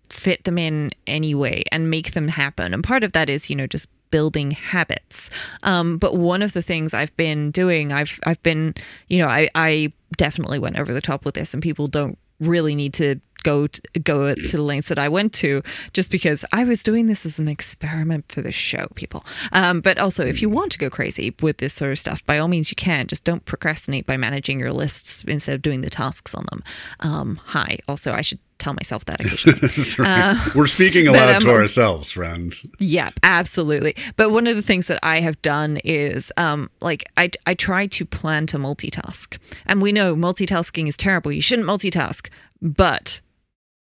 fit 0.09 0.45
them 0.45 0.57
in 0.57 0.93
anyway 1.09 1.65
and 1.73 1.91
make 1.91 2.13
them 2.13 2.29
happen. 2.29 2.73
And 2.73 2.85
part 2.85 3.03
of 3.03 3.11
that 3.13 3.29
is, 3.29 3.51
you 3.51 3.57
know, 3.57 3.67
just 3.67 3.89
building 4.11 4.53
habits. 4.53 5.31
Um, 5.63 5.99
but 5.99 6.17
one 6.17 6.43
of 6.43 6.53
the 6.53 6.63
things 6.63 6.95
I've 6.95 7.17
been 7.17 7.51
doing, 7.51 7.93
I've 7.93 8.19
I've 8.25 8.43
been, 8.43 8.75
you 9.09 9.19
know, 9.19 9.29
I, 9.29 9.49
I 9.55 9.93
definitely 10.17 10.59
went 10.59 10.79
over 10.79 10.93
the 10.93 11.01
top 11.01 11.25
with 11.25 11.35
this 11.35 11.55
and 11.55 11.63
people 11.63 11.89
don't 11.89 12.19
really 12.39 12.75
need 12.75 12.95
to 12.95 13.21
go 13.47 13.69
to, 13.69 13.81
go 14.03 14.35
to 14.35 14.57
the 14.57 14.63
lengths 14.63 14.89
that 14.89 14.99
I 14.99 15.09
went 15.09 15.33
to 15.35 15.63
just 15.93 16.11
because 16.11 16.45
I 16.53 16.65
was 16.65 16.83
doing 16.83 17.07
this 17.07 17.25
as 17.25 17.39
an 17.39 17.47
experiment 17.47 18.25
for 18.29 18.43
the 18.43 18.51
show, 18.51 18.89
people. 18.97 19.25
Um, 19.53 19.81
but 19.81 19.99
also, 19.99 20.27
if 20.27 20.43
you 20.43 20.49
want 20.49 20.73
to 20.73 20.79
go 20.79 20.91
crazy 20.91 21.33
with 21.41 21.59
this 21.59 21.73
sort 21.73 21.93
of 21.93 21.99
stuff, 22.01 22.27
by 22.27 22.39
all 22.39 22.49
means 22.49 22.73
you 22.73 22.77
can. 22.77 23.07
Just 23.07 23.25
don't 23.25 23.45
procrastinate 23.45 24.05
by 24.05 24.17
managing 24.17 24.59
your 24.59 24.73
lists 24.73 25.23
instead 25.29 25.55
of 25.55 25.63
doing 25.63 25.83
the 25.83 25.91
tasks 25.91 26.35
on 26.35 26.45
them. 26.51 26.65
Um, 27.01 27.41
hi. 27.45 27.79
Also, 27.87 28.13
I 28.13 28.21
should 28.21 28.41
tell 28.59 28.75
myself 28.75 29.05
that 29.07 29.21
occasionally. 29.21 29.57
Right. 29.99 30.55
We're 30.55 30.67
speaking 30.67 31.09
aloud 31.09 31.41
to 31.41 31.49
um, 31.51 31.55
ourselves, 31.55 32.11
friends. 32.11 32.67
Yeah, 32.79 33.11
absolutely. 33.23 33.95
But 34.17 34.31
one 34.31 34.47
of 34.47 34.57
the 34.57 34.63
things 34.63 34.89
that 34.89 34.99
I 35.03 35.21
have 35.21 35.41
done 35.43 35.79
is 35.85 36.33
um 36.37 36.71
like 36.81 37.05
I 37.17 37.31
I 37.47 37.55
try 37.55 37.87
to 37.87 38.05
plan 38.05 38.47
to 38.49 38.59
multitask. 38.59 39.39
And 39.67 39.81
we 39.81 39.93
know 39.93 40.15
multitasking 40.15 40.89
is 40.89 40.97
terrible. 40.97 41.33
You 41.33 41.43
shouldn't 41.43 41.69
multitask, 41.69 42.29
but 42.61 43.21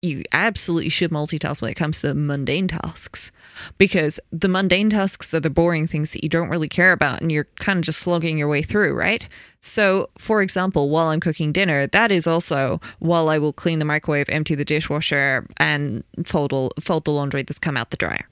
you 0.01 0.23
absolutely 0.31 0.89
should 0.89 1.11
multitask 1.11 1.61
when 1.61 1.71
it 1.71 1.75
comes 1.75 2.01
to 2.01 2.13
mundane 2.13 2.67
tasks 2.67 3.31
because 3.77 4.19
the 4.31 4.47
mundane 4.47 4.89
tasks 4.89 5.31
are 5.33 5.39
the 5.39 5.49
boring 5.49 5.85
things 5.85 6.13
that 6.13 6.23
you 6.23 6.29
don't 6.29 6.49
really 6.49 6.67
care 6.67 6.91
about 6.91 7.21
and 7.21 7.31
you're 7.31 7.47
kind 7.59 7.77
of 7.77 7.85
just 7.85 7.99
slogging 7.99 8.37
your 8.37 8.47
way 8.47 8.63
through, 8.63 8.93
right? 8.93 9.29
So, 9.59 10.09
for 10.17 10.41
example, 10.41 10.89
while 10.89 11.07
I'm 11.07 11.19
cooking 11.19 11.51
dinner, 11.51 11.85
that 11.85 12.11
is 12.11 12.25
also 12.25 12.81
while 12.97 13.29
I 13.29 13.37
will 13.37 13.53
clean 13.53 13.77
the 13.77 13.85
microwave, 13.85 14.27
empty 14.29 14.55
the 14.55 14.65
dishwasher, 14.65 15.45
and 15.57 16.03
fold, 16.25 16.51
all- 16.51 16.71
fold 16.79 17.05
the 17.05 17.11
laundry 17.11 17.43
that's 17.43 17.59
come 17.59 17.77
out 17.77 17.91
the 17.91 17.97
dryer 17.97 18.27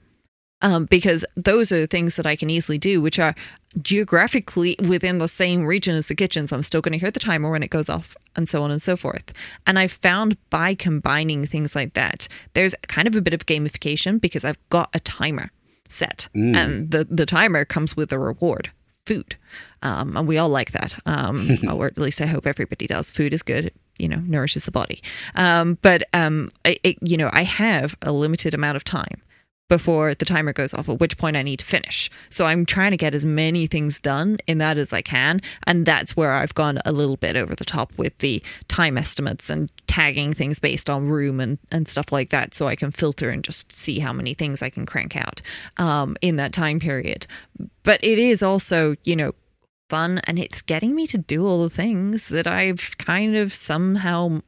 um, 0.62 0.84
because 0.84 1.24
those 1.36 1.72
are 1.72 1.86
things 1.86 2.16
that 2.16 2.26
I 2.26 2.36
can 2.36 2.50
easily 2.50 2.78
do, 2.78 3.00
which 3.00 3.18
are 3.18 3.34
geographically 3.80 4.76
within 4.88 5.18
the 5.18 5.28
same 5.28 5.64
region 5.64 5.94
as 5.94 6.08
the 6.08 6.14
kitchen. 6.14 6.46
So 6.46 6.56
I'm 6.56 6.62
still 6.62 6.80
going 6.80 6.92
to 6.92 6.98
hear 6.98 7.10
the 7.10 7.20
timer 7.20 7.50
when 7.50 7.62
it 7.62 7.70
goes 7.70 7.88
off, 7.88 8.16
and 8.36 8.48
so 8.48 8.62
on 8.62 8.70
and 8.70 8.82
so 8.82 8.96
forth. 8.96 9.32
And 9.66 9.78
I 9.78 9.86
found 9.86 10.36
by 10.50 10.74
combining 10.74 11.44
things 11.46 11.74
like 11.74 11.94
that, 11.94 12.28
there's 12.54 12.74
kind 12.88 13.08
of 13.08 13.16
a 13.16 13.22
bit 13.22 13.34
of 13.34 13.46
gamification 13.46 14.20
because 14.20 14.44
I've 14.44 14.58
got 14.68 14.90
a 14.94 15.00
timer 15.00 15.50
set, 15.88 16.28
and 16.56 16.90
the 16.90 17.06
the 17.10 17.26
timer 17.26 17.64
comes 17.64 17.96
with 17.96 18.12
a 18.12 18.18
reward, 18.18 18.70
food, 19.06 19.36
um, 19.82 20.16
and 20.16 20.28
we 20.28 20.38
all 20.38 20.48
like 20.48 20.72
that, 20.72 20.94
um, 21.06 21.48
or 21.70 21.86
at 21.86 21.98
least 21.98 22.20
I 22.20 22.26
hope 22.26 22.46
everybody 22.46 22.86
does. 22.86 23.10
Food 23.10 23.32
is 23.32 23.42
good. 23.42 23.72
You 23.98 24.08
know, 24.08 24.20
nourishes 24.20 24.64
the 24.64 24.70
body. 24.70 25.02
Um, 25.34 25.76
but 25.82 26.02
um, 26.14 26.50
I, 26.64 26.78
it, 26.82 26.96
you 27.02 27.18
know, 27.18 27.28
I 27.34 27.42
have 27.44 27.96
a 28.00 28.12
limited 28.12 28.54
amount 28.54 28.76
of 28.76 28.84
time 28.84 29.20
before 29.70 30.14
the 30.14 30.24
timer 30.24 30.52
goes 30.52 30.74
off, 30.74 30.88
at 30.88 30.98
which 30.98 31.16
point 31.16 31.36
I 31.36 31.42
need 31.42 31.60
to 31.60 31.64
finish. 31.64 32.10
So 32.28 32.44
I'm 32.44 32.66
trying 32.66 32.90
to 32.90 32.96
get 32.96 33.14
as 33.14 33.24
many 33.24 33.68
things 33.68 34.00
done 34.00 34.36
in 34.48 34.58
that 34.58 34.76
as 34.76 34.92
I 34.92 35.00
can. 35.00 35.40
And 35.66 35.86
that's 35.86 36.16
where 36.16 36.32
I've 36.32 36.54
gone 36.54 36.80
a 36.84 36.92
little 36.92 37.16
bit 37.16 37.36
over 37.36 37.54
the 37.54 37.64
top 37.64 37.96
with 37.96 38.18
the 38.18 38.42
time 38.66 38.98
estimates 38.98 39.48
and 39.48 39.70
tagging 39.86 40.34
things 40.34 40.58
based 40.58 40.90
on 40.90 41.08
room 41.08 41.38
and, 41.38 41.58
and 41.70 41.86
stuff 41.86 42.10
like 42.10 42.30
that. 42.30 42.52
So 42.52 42.66
I 42.66 42.74
can 42.74 42.90
filter 42.90 43.30
and 43.30 43.44
just 43.44 43.72
see 43.72 44.00
how 44.00 44.12
many 44.12 44.34
things 44.34 44.60
I 44.60 44.70
can 44.70 44.86
crank 44.86 45.16
out 45.16 45.40
um, 45.78 46.16
in 46.20 46.34
that 46.36 46.52
time 46.52 46.80
period. 46.80 47.28
But 47.84 48.02
it 48.02 48.18
is 48.18 48.42
also, 48.42 48.96
you 49.04 49.14
know, 49.14 49.32
fun 49.88 50.20
and 50.24 50.38
it's 50.38 50.62
getting 50.62 50.94
me 50.94 51.06
to 51.06 51.18
do 51.18 51.46
all 51.46 51.62
the 51.62 51.70
things 51.70 52.28
that 52.28 52.46
I've 52.46 52.96
kind 52.98 53.36
of 53.36 53.52
somehow 53.52 54.40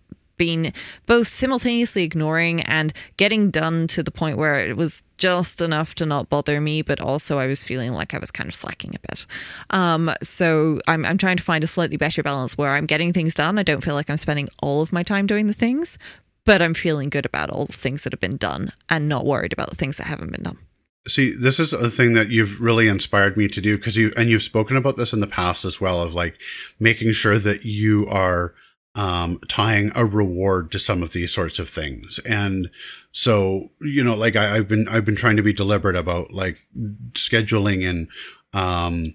been 0.43 0.73
both 1.07 1.29
simultaneously 1.29 2.03
ignoring 2.03 2.63
and 2.63 2.93
getting 3.17 3.49
done 3.49 3.87
to 3.87 4.03
the 4.03 4.11
point 4.11 4.37
where 4.37 4.59
it 4.59 4.77
was 4.77 5.05
just 5.17 5.63
enough 5.63 5.95
to 5.95 6.05
not 6.05 6.29
bother 6.29 6.61
me, 6.61 6.83
but 6.83 7.01
also 7.01 7.39
I 7.39 7.47
was 7.47 7.63
feeling 7.63 7.93
like 7.93 8.13
I 8.13 8.19
was 8.19 8.33
kind 8.33 8.49
of 8.49 8.55
slacking 8.57 8.93
a 8.97 8.99
bit. 9.09 9.25
Um, 9.71 10.11
so 10.21 10.81
I'm, 10.89 11.07
I'm 11.07 11.17
trying 11.17 11.37
to 11.37 11.45
find 11.45 11.63
a 11.63 11.69
slightly 11.69 11.97
better 11.97 12.25
balance 12.25 12.59
where 12.59 12.71
I'm 12.71 12.87
getting 12.87 13.13
things 13.13 13.37
done. 13.37 13.57
I 13.57 13.63
don't 13.63 13.85
feel 13.85 13.95
like 13.95 14.11
I'm 14.11 14.17
spending 14.17 14.49
all 14.61 14.83
of 14.83 14.93
my 14.93 15.05
time 15.05 15.29
doing 15.29 15.47
the 15.47 15.53
things, 15.53 15.97
but 16.45 16.61
I'm 16.61 16.75
feeling 16.75 17.09
good 17.09 17.25
about 17.25 17.51
all 17.51 17.67
the 17.67 17.73
things 17.73 18.03
that 18.03 18.13
have 18.13 18.19
been 18.19 18.37
done 18.37 18.73
and 18.89 19.09
not 19.09 19.25
worried 19.25 19.53
about 19.53 19.71
the 19.71 19.77
things 19.77 19.99
that 19.99 20.09
haven't 20.09 20.33
been 20.33 20.43
done. 20.43 20.59
See, 21.07 21.33
this 21.33 21.61
is 21.61 21.73
a 21.73 21.89
thing 21.89 22.15
that 22.15 22.31
you've 22.31 22.61
really 22.61 22.89
inspired 22.89 23.37
me 23.37 23.47
to 23.47 23.61
do 23.61 23.77
because 23.77 23.97
you 23.97 24.13
and 24.17 24.29
you've 24.29 24.43
spoken 24.43 24.77
about 24.77 24.97
this 24.97 25.13
in 25.13 25.21
the 25.21 25.29
past 25.29 25.65
as 25.65 25.81
well 25.81 26.03
of 26.03 26.15
like 26.15 26.37
making 26.81 27.13
sure 27.13 27.39
that 27.39 27.65
you 27.65 28.09
are 28.09 28.55
um, 28.95 29.39
tying 29.49 29.91
a 29.95 30.05
reward 30.05 30.71
to 30.73 30.79
some 30.79 31.03
of 31.03 31.13
these 31.13 31.33
sorts 31.33 31.59
of 31.59 31.69
things. 31.69 32.19
And 32.21 32.71
so, 33.11 33.71
you 33.81 34.05
know, 34.05 34.15
like 34.15 34.37
I, 34.37 34.57
I've 34.57 34.69
been 34.69 34.89
I've 34.89 35.05
been 35.05 35.17
trying 35.17 35.37
to 35.37 35.43
be 35.43 35.53
deliberate 35.53 35.97
about 35.97 36.33
like 36.33 36.67
scheduling 37.13 37.89
and 37.89 38.09
um, 38.53 39.15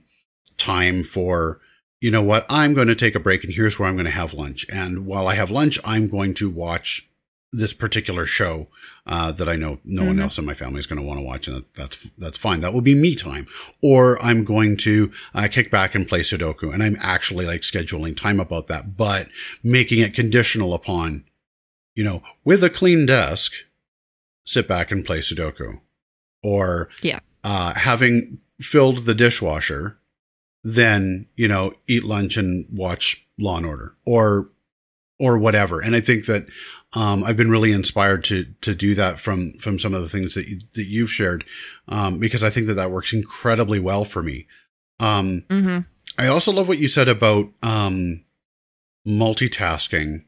time 0.58 1.04
for 1.04 1.60
you 2.02 2.12
know 2.12 2.24
what 2.24 2.46
I'm 2.50 2.74
going 2.74 2.88
to 2.88 2.96
take 2.96 3.16
a 3.16 3.20
break 3.20 3.44
and 3.44 3.54
here's 3.54 3.80
where 3.80 3.88
I'm 3.88 3.96
going 3.96 4.06
to 4.06 4.12
have 4.12 4.34
lunch. 4.34 4.66
And 4.72 5.06
while 5.06 5.28
I 5.28 5.36
have 5.36 5.52
lunch, 5.52 5.80
I'm 5.84 6.08
going 6.08 6.34
to 6.36 6.50
watch 6.50 7.07
this 7.54 7.74
particular 7.74 8.26
show 8.26 8.68
uh, 9.06 9.32
that 9.32 9.48
I 9.48 9.56
know 9.56 9.80
no 9.86 10.04
one 10.04 10.18
Mhm. 10.18 10.22
else 10.24 10.38
in 10.38 10.44
my 10.46 10.54
family 10.54 10.80
is 10.80 10.86
going 10.88 11.00
to 11.00 11.06
want 11.06 11.18
to 11.20 11.24
watch, 11.24 11.48
and 11.48 11.58
that, 11.58 11.74
that's 11.76 12.10
that's 12.18 12.38
fine. 12.38 12.60
That 12.60 12.74
will 12.74 12.82
be 12.82 12.94
me 12.96 13.16
time. 13.16 13.48
Or 13.82 14.22
I'm 14.22 14.44
going 14.44 14.76
to 14.78 15.12
uh, 15.34 15.48
kick 15.50 15.72
back 15.72 15.96
and 15.96 16.08
play 16.08 16.22
Sudoku, 16.22 16.74
and 16.74 16.84
I'm 16.84 16.98
actually 17.00 17.46
like 17.46 17.62
scheduling 17.62 18.16
time 18.18 18.40
about 18.42 18.68
that, 18.68 18.98
but 18.98 19.30
making 19.64 20.00
it 20.00 20.14
conditional 20.14 20.74
upon, 20.74 21.24
you 21.96 22.04
know, 22.04 22.22
with 22.44 22.64
a 22.66 22.70
clean 22.70 23.06
desk, 23.06 23.54
sit 24.46 24.68
back 24.68 24.92
and 24.92 25.06
play 25.06 25.20
Sudoku, 25.20 25.80
or 26.44 26.90
Yeah. 27.02 27.20
uh, 27.46 27.74
having 27.76 28.40
filled 28.60 29.06
the 29.06 29.16
dishwasher, 29.16 29.98
then 30.64 31.28
you 31.38 31.48
know 31.48 31.74
eat 31.88 32.04
lunch 32.04 32.36
and 32.36 32.66
watch 32.70 33.26
Law 33.40 33.56
and 33.58 33.66
Order 33.66 33.94
or 34.06 34.50
or 35.20 35.38
whatever. 35.38 35.82
And 35.82 35.96
I 35.96 36.00
think 36.00 36.26
that 36.28 36.46
um, 36.94 37.24
I've 37.24 37.38
been 37.38 37.50
really 37.50 37.72
inspired 37.72 38.24
to 38.26 38.46
to 38.62 38.74
do 38.76 38.96
that 38.96 39.20
from 39.20 39.54
from 39.54 39.80
some 39.80 39.94
of 39.94 40.02
the 40.02 40.10
things 40.10 40.34
that 40.36 40.48
you, 40.48 40.60
that 40.76 40.86
you've 40.86 41.12
shared 41.12 41.44
um, 41.88 42.20
because 42.20 42.44
I 42.44 42.50
think 42.50 42.68
that 42.68 42.76
that 42.76 42.92
works 42.92 43.14
incredibly 43.14 43.80
well 43.80 44.06
for 44.06 44.22
me. 44.24 44.48
Um, 45.00 45.44
hmm 45.50 45.80
I 46.20 46.28
also 46.28 46.52
love 46.52 46.68
what 46.68 46.80
you 46.80 46.88
said 46.88 47.08
about 47.08 47.50
um, 47.62 48.24
multitasking. 49.08 50.24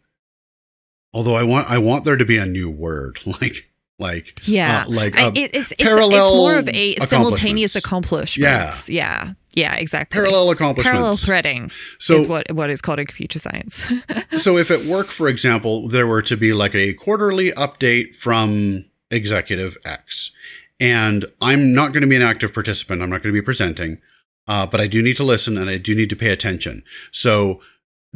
Although 1.13 1.36
I 1.36 1.43
want 1.43 1.69
I 1.69 1.78
want 1.80 2.06
there 2.06 2.17
to 2.17 2.25
be 2.25 2.38
a 2.38 2.45
new 2.45 2.69
word 2.69 3.19
like 3.41 3.71
like 3.97 4.39
Yeah. 4.47 4.86
uh, 4.88 4.89
like 4.91 5.17
I, 5.17 5.28
it, 5.30 5.38
it's, 5.54 5.71
it's, 5.73 5.73
it's 5.80 6.32
more 6.32 6.58
of 6.58 6.69
a 6.69 6.95
simultaneous 6.97 7.75
accomplishments. 7.75 8.88
accomplishment. 8.88 8.89
Yeah. 8.89 9.25
Yeah. 9.25 9.34
Yeah, 9.56 9.76
exactly. 9.76 10.16
parallel 10.16 10.52
accomplishments. 10.52 10.96
Parallel 10.96 11.18
threading 11.18 11.72
so 11.98 12.16
is 12.16 12.28
what 12.28 12.52
what 12.52 12.70
is 12.70 12.82
called 12.82 13.00
in 13.00 13.08
computer 13.08 13.40
science. 13.40 13.86
so 14.38 14.58
if 14.58 14.70
at 14.72 14.86
work, 14.86 15.08
for 15.08 15.28
example, 15.28 15.88
there 15.88 16.06
were 16.08 16.22
to 16.22 16.38
be 16.38 16.54
like 16.54 16.76
a 16.76 16.94
quarterly 16.94 17.52
update 17.54 18.16
from 18.16 18.86
executive 19.10 19.76
X, 19.84 20.32
and 20.80 21.26
I'm 21.42 21.74
not 21.74 21.94
going 21.94 22.02
to 22.02 22.08
be 22.08 22.16
an 22.16 22.22
active 22.22 22.54
participant, 22.54 23.02
I'm 23.02 23.10
not 23.10 23.24
going 23.24 23.34
to 23.34 23.42
be 23.42 23.44
presenting, 23.44 24.00
uh, 24.48 24.66
but 24.68 24.80
I 24.80 24.88
do 24.88 25.02
need 25.02 25.18
to 25.18 25.24
listen 25.24 25.58
and 25.58 25.70
I 25.70 25.78
do 25.78 25.96
need 25.96 26.10
to 26.12 26.16
pay 26.16 26.30
attention. 26.30 26.84
So 27.12 27.60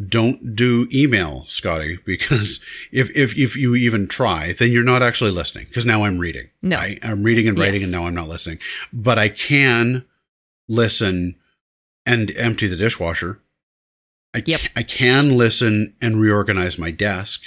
don't 0.07 0.55
do 0.55 0.87
email, 0.93 1.45
Scotty, 1.47 1.97
because 2.05 2.59
if 2.91 3.09
if 3.15 3.37
if 3.37 3.55
you 3.57 3.75
even 3.75 4.07
try, 4.07 4.53
then 4.53 4.71
you're 4.71 4.83
not 4.83 5.01
actually 5.01 5.31
listening. 5.31 5.65
Because 5.67 5.85
now 5.85 6.03
I'm 6.03 6.19
reading. 6.19 6.49
No. 6.61 6.77
I, 6.77 6.99
I'm 7.03 7.23
reading 7.23 7.47
and 7.47 7.57
writing, 7.57 7.81
Yes. 7.81 7.83
and 7.83 7.91
now 7.91 8.07
I'm 8.07 8.15
not 8.15 8.27
listening. 8.27 8.59
But 8.91 9.17
I 9.17 9.29
can 9.29 10.05
listen 10.67 11.35
and 12.05 12.31
empty 12.37 12.67
the 12.67 12.75
dishwasher. 12.75 13.39
I, 14.33 14.43
Yep. 14.45 14.61
I 14.75 14.83
can 14.83 15.37
listen 15.37 15.95
and 16.01 16.19
reorganize 16.19 16.77
my 16.77 16.91
desk. 16.91 17.43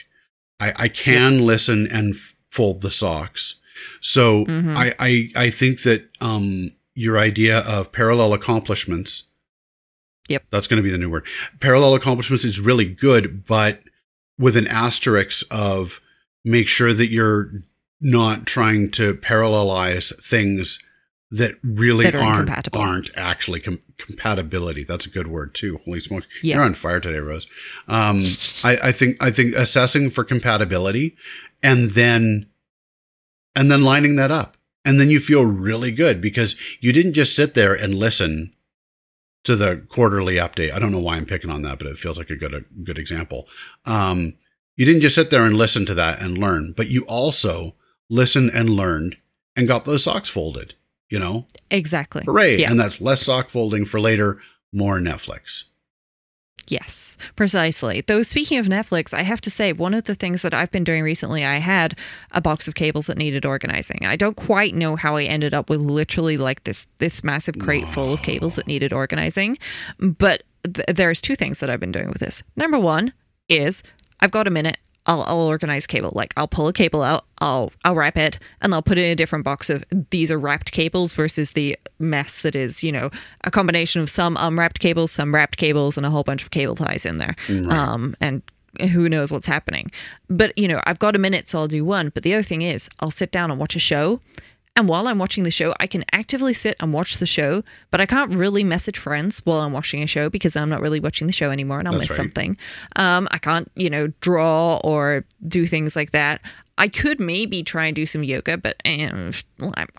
I, 0.61 0.73
I 0.77 0.89
can 0.89 1.45
listen 1.45 1.89
and 1.91 2.15
f- 2.15 2.35
fold 2.51 2.81
the 2.81 2.91
socks. 2.91 3.57
So 4.01 4.45
Mhm. 4.47 4.75
I, 4.77 4.95
I 4.99 5.31
I 5.37 5.51
think 5.51 5.83
that 5.83 6.09
um 6.21 6.73
your 6.95 7.19
idea 7.19 7.59
of 7.61 7.93
parallel 7.93 8.33
accomplishments. 8.33 9.25
Yep. 10.29 10.45
That's 10.51 10.67
going 10.67 10.79
to 10.79 10.83
be 10.83 10.91
the 10.91 10.97
new 10.99 11.11
word. 11.11 11.27
Parallel 11.61 11.95
accomplishments 11.95 12.45
is 12.45 12.59
really 12.59 12.87
good, 12.87 13.45
but 13.47 13.83
with 14.39 14.57
an 14.57 14.67
asterisk 14.67 15.47
of 15.51 16.01
make 16.45 16.67
sure 16.69 16.93
that 16.95 17.11
you're 17.11 17.53
not 18.01 18.47
trying 18.47 18.91
to 18.93 19.15
parallelize 19.15 20.13
things 20.23 20.79
that 21.31 21.55
really 21.63 22.05
That 22.05 22.15
are 22.15 22.23
aren't 22.23 22.75
aren't 22.75 23.11
actually 23.17 23.61
com- 23.61 23.83
compatibility. 23.99 24.85
That's 24.85 25.07
a 25.07 25.11
good 25.11 25.27
word 25.27 25.55
too. 25.55 25.81
Holy 25.85 26.01
smokes! 26.01 26.27
Yeah. 26.43 26.57
You're 26.57 26.65
on 26.65 26.75
fire 26.75 27.01
today, 27.01 27.19
Rose. 27.19 27.47
Um, 27.89 28.23
I, 28.63 28.79
I 28.85 28.93
think 28.93 29.23
I 29.23 29.31
think 29.31 29.55
assessing 29.55 30.11
for 30.11 30.25
compatibility 30.25 31.17
and 31.63 31.91
then 31.91 32.47
and 33.57 33.71
then 33.71 33.83
lining 33.83 34.17
that 34.17 34.31
up, 34.31 34.57
and 34.85 35.01
then 35.01 35.11
you 35.11 35.19
feel 35.19 35.45
really 35.45 35.91
good 35.91 36.21
because 36.21 36.55
you 36.81 36.93
didn't 36.93 37.15
just 37.15 37.35
sit 37.35 37.55
there 37.55 37.75
and 37.75 37.95
listen 37.95 38.55
to 39.45 39.57
the 39.57 39.85
quarterly 39.89 40.37
update. 40.37 40.73
I 40.73 40.79
don't 40.79 40.93
know 40.93 41.01
why 41.01 41.17
I'm 41.17 41.27
picking 41.27 41.51
on 41.51 41.63
that, 41.63 41.79
but 41.79 41.89
it 41.89 41.99
feels 41.99 42.19
like 42.19 42.31
a 42.31 42.37
good 42.37 42.55
a 42.55 42.61
good 42.85 42.99
example. 42.99 43.49
Um, 43.85 44.35
you 44.77 44.85
didn't 44.87 45.01
just 45.03 45.15
sit 45.15 45.31
there 45.31 45.45
and 45.45 45.57
listen 45.57 45.87
to 45.87 45.95
that 45.95 46.21
and 46.21 46.39
learn, 46.39 46.73
but 46.77 46.89
you 46.89 47.05
also 47.09 47.75
listened 48.09 48.51
and 48.55 48.71
learned 48.71 49.17
and 49.57 49.67
got 49.67 49.87
those 49.87 50.05
socks 50.05 50.29
folded. 50.29 50.75
You 51.09 51.19
know, 51.19 51.47
exactly. 51.71 52.23
hooray! 52.27 52.59
Yeah. 52.59 52.71
And 52.71 52.81
that's 52.81 53.01
less 53.01 53.23
sock 53.23 53.49
folding 53.49 53.85
for 53.85 54.01
later, 54.01 54.39
more 54.73 54.99
Netflix. 54.99 55.65
Yes, 56.69 57.17
precisely. 57.37 58.01
Though 58.01 58.23
speaking 58.23 58.59
of 58.59 58.67
Netflix, 58.67 59.15
I 59.15 59.23
have 59.23 59.41
to 59.43 59.51
say 59.51 59.73
one 59.73 59.95
of 59.95 60.05
the 60.05 60.15
things 60.15 60.43
that 60.43 60.53
I've 60.53 60.71
been 60.73 60.85
doing 60.85 61.03
recently, 61.03 61.45
I 61.45 61.59
had 61.59 61.97
a 62.33 62.41
box 62.41 62.67
of 62.67 62.75
cables 62.75 63.07
that 63.07 63.17
needed 63.17 63.47
organizing. 63.47 64.05
I 64.05 64.17
don't 64.17 64.37
quite 64.37 64.75
know 64.75 64.97
how 64.97 65.17
I 65.17 65.25
ended 65.25 65.55
up 65.55 65.71
with 65.71 65.81
literally 65.81 66.37
like 66.37 66.65
this 66.65 66.89
this 66.99 67.23
massive 67.23 67.59
crate 67.59 67.87
full 67.87 68.13
of 68.13 68.23
cables 68.23 68.57
that 68.57 68.67
needed 68.67 68.93
organizing, 68.93 69.59
but 69.99 70.43
th- 70.65 70.87
there's 70.89 71.21
two 71.21 71.37
things 71.37 71.61
that 71.61 71.71
I've 71.71 71.81
been 71.81 71.93
doing 71.93 72.09
with 72.09 72.19
this. 72.19 72.43
Number 72.57 72.79
one 72.79 73.13
is 73.49 73.83
I've 74.21 74.33
got 74.33 74.49
a 74.49 74.51
minute. 74.51 74.79
I'll, 75.07 75.23
I'll 75.23 75.43
organize 75.43 75.87
cable. 75.87 76.13
Like 76.15 76.33
I'll 76.37 76.49
pull 76.49 76.69
a 76.69 76.73
cable 76.73 77.03
out, 77.03 77.25
I'll 77.41 77.73
I'll 77.85 77.95
wrap 77.95 78.17
it, 78.17 78.39
and 78.61 78.75
I'll 78.75 78.83
put 78.83 78.99
it 78.99 79.05
in 79.05 79.13
a 79.13 79.17
different 79.17 79.45
box 79.45 79.71
of 79.71 79.85
these 80.11 80.31
are 80.31 80.39
wrapped 80.39 80.73
cables 80.73 81.15
versus 81.15 81.53
the 81.53 81.77
mess 81.99 82.43
that 82.43 82.55
is, 82.57 82.83
you 82.83 82.93
know, 82.93 83.11
a 83.45 83.51
combination 83.51 84.03
of 84.03 84.11
some 84.11 84.37
unwrapped 84.39 84.81
cables, 84.81 85.13
some 85.13 85.35
wrapped 85.35 85.57
cables, 85.57 85.97
and 85.97 86.05
a 86.05 86.11
whole 86.11 86.25
bunch 86.25 86.43
of 86.43 86.51
cable 86.51 86.75
ties 86.75 87.07
in 87.07 87.19
there. 87.19 87.37
Um, 87.71 88.15
and 88.21 88.43
who 88.93 89.09
knows 89.09 89.33
what's 89.33 89.47
happening. 89.47 89.91
But 90.29 90.57
you 90.59 90.69
know, 90.69 90.81
I've 90.85 90.99
got 90.99 91.17
a 91.17 91.19
minute, 91.19 91.49
so 91.49 91.61
I'll 91.61 91.69
do 91.69 91.85
one. 91.85 92.11
But 92.11 92.23
the 92.23 92.35
other 92.35 92.43
thing 92.43 92.63
is, 92.63 92.89
I'll 93.01 93.11
sit 93.11 93.31
down 93.31 93.51
and 93.51 93.59
watch 93.61 93.77
a 93.77 93.81
show. 93.81 94.21
And 94.77 94.89
while 94.89 95.09
I'm 95.09 95.19
watching 95.19 95.45
the 95.45 95.51
show, 95.51 95.75
I 95.81 95.87
can 95.87 96.05
actively 96.13 96.53
sit 96.53 96.77
and 96.81 96.93
watch 96.93 97.17
the 97.17 97.27
show, 97.27 97.65
but 97.91 98.01
I 98.01 98.07
can't 98.07 98.35
really 98.35 98.63
message 98.63 98.99
friends 98.99 99.41
while 99.45 99.61
I'm 99.61 99.73
watching 99.73 100.03
a 100.03 100.07
show 100.07 100.29
because 100.29 100.55
I'm 100.55 100.69
not 100.69 100.83
really 100.83 101.01
watching 101.01 101.27
the 101.27 101.33
show 101.33 101.51
anymore 101.51 101.79
and 101.79 101.89
I'll 101.89 101.95
That's 101.95 102.11
miss 102.11 102.11
right. 102.11 102.17
something. 102.25 102.59
Um, 102.97 103.27
I 103.31 103.39
can't, 103.39 103.73
you 103.75 103.89
know, 103.89 104.09
draw 104.21 104.79
or 104.85 105.25
do 105.49 105.67
things 105.67 105.97
like 105.97 106.11
that. 106.11 106.43
I 106.77 106.89
could 106.89 107.19
maybe 107.19 107.63
try 107.63 107.87
and 107.87 107.97
do 107.97 108.05
some 108.05 108.23
yoga, 108.23 108.59
but 108.59 108.77
um, 108.85 109.31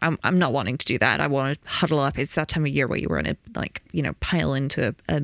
I'm, 0.04 0.20
I'm, 0.24 0.38
not 0.38 0.54
wanting 0.54 0.78
to 0.78 0.86
do 0.86 1.00
that. 1.00 1.20
I 1.20 1.26
want 1.26 1.60
to 1.60 1.70
huddle 1.70 2.00
up. 2.00 2.20
It's 2.20 2.36
that 2.36 2.48
time 2.48 2.64
of 2.64 2.72
year 2.72 2.86
where 2.86 3.00
you 3.00 3.08
want 3.10 3.26
to, 3.26 3.36
like, 3.56 3.82
you 3.94 4.04
know, 4.04 4.14
pile 4.20 4.54
into 4.54 4.94
a 5.10 5.24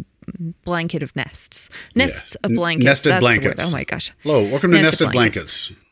blanket 0.65 1.03
of 1.03 1.15
nests. 1.15 1.69
Nests 1.93 2.33
of 2.35 2.53
blankets. 2.55 2.85
nested 2.85 3.11
That's 3.11 3.19
blankets. 3.19 3.65
Oh 3.67 3.71
my 3.71 3.83
gosh. 3.83 4.13
Hello, 4.23 4.41
welcome 4.43 4.71
to 4.71 4.81
Nested 4.81 5.01
Nested 5.01 5.11
blankets. 5.11 5.67
Blankets. 5.69 5.82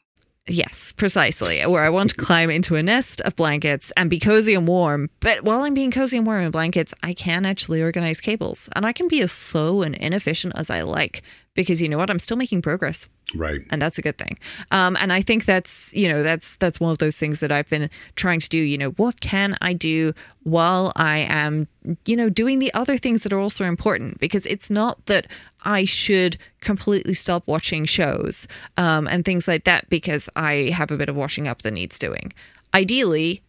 Yes, 0.48 0.92
precisely. 0.94 1.62
Where 1.66 1.84
I 1.84 1.90
want 1.90 2.10
to 2.10 2.16
climb 2.16 2.50
into 2.50 2.76
a 2.76 2.84
nest 2.84 3.22
of 3.22 3.36
blankets 3.36 3.94
and 3.96 4.10
be 4.10 4.20
cozy 4.20 4.56
and 4.56 4.68
warm. 4.68 5.10
But 5.20 5.44
while 5.44 5.62
I'm 5.62 5.74
being 5.74 5.92
cozy 5.92 6.18
and 6.18 6.26
warm 6.26 6.42
in 6.42 6.52
blankets, 6.52 6.94
I 7.04 7.14
can 7.14 7.46
actually 7.46 7.82
organize 7.82 8.20
cables. 8.20 8.68
And 8.76 8.86
I 8.86 8.92
can 8.92 9.08
be 9.08 9.22
as 9.22 9.32
slow 9.32 9.84
and 9.84 9.96
inefficient 9.96 10.54
as 10.58 10.70
I 10.70 10.82
like 10.82 11.22
because 11.54 11.82
you 11.82 11.90
know 11.90 11.98
what? 11.98 12.10
I'm 12.10 12.20
still 12.20 12.38
making 12.38 12.62
progress 12.62 13.08
Right. 13.36 13.62
and 13.70 13.82
that's 13.82 13.98
a 13.98 14.02
good 14.02 14.18
thing. 14.18 14.38
Um, 14.72 14.98
and 15.00 15.12
I 15.14 15.22
think 15.22 15.46
that's 15.46 15.94
you 15.94 16.08
know 16.08 16.24
that's 16.24 16.58
that's 16.58 16.80
one 16.80 16.92
of 16.92 16.98
those 16.98 17.18
things 17.18 17.40
that 17.40 17.52
I've 17.52 17.70
been 17.70 17.90
trying 18.16 18.40
to 18.40 18.50
do. 18.50 18.58
You 18.58 18.78
know, 18.78 18.92
what 18.92 19.22
can 19.22 19.58
I 19.62 19.74
do 19.74 20.14
while 20.44 20.92
I 20.96 21.20
am 21.20 21.68
you 22.06 22.16
know 22.16 22.30
doing 22.30 22.60
the 22.60 22.74
other 22.74 22.98
things 22.98 23.24
that 23.24 23.34
are 23.34 23.40
also 23.40 23.66
important? 23.66 24.20
Because 24.20 24.46
it's 24.46 24.70
not 24.70 25.06
that 25.06 25.28
I 25.64 25.86
should 25.86 26.38
completely 26.62 27.14
stop 27.14 27.48
watching 27.48 27.86
shows 27.86 28.48
um, 28.78 29.08
and 29.08 29.24
things 29.24 29.48
like 29.48 29.64
that 29.66 29.90
because 29.90 30.30
I 30.36 30.72
have 30.74 30.92
a 30.92 30.98
bit 30.98 31.10
of 31.10 31.16
washing 31.16 31.48
up 31.48 31.62
that 31.62 31.72
needs 31.72 32.00
doing. 32.00 32.34
Ideally. 32.74 33.42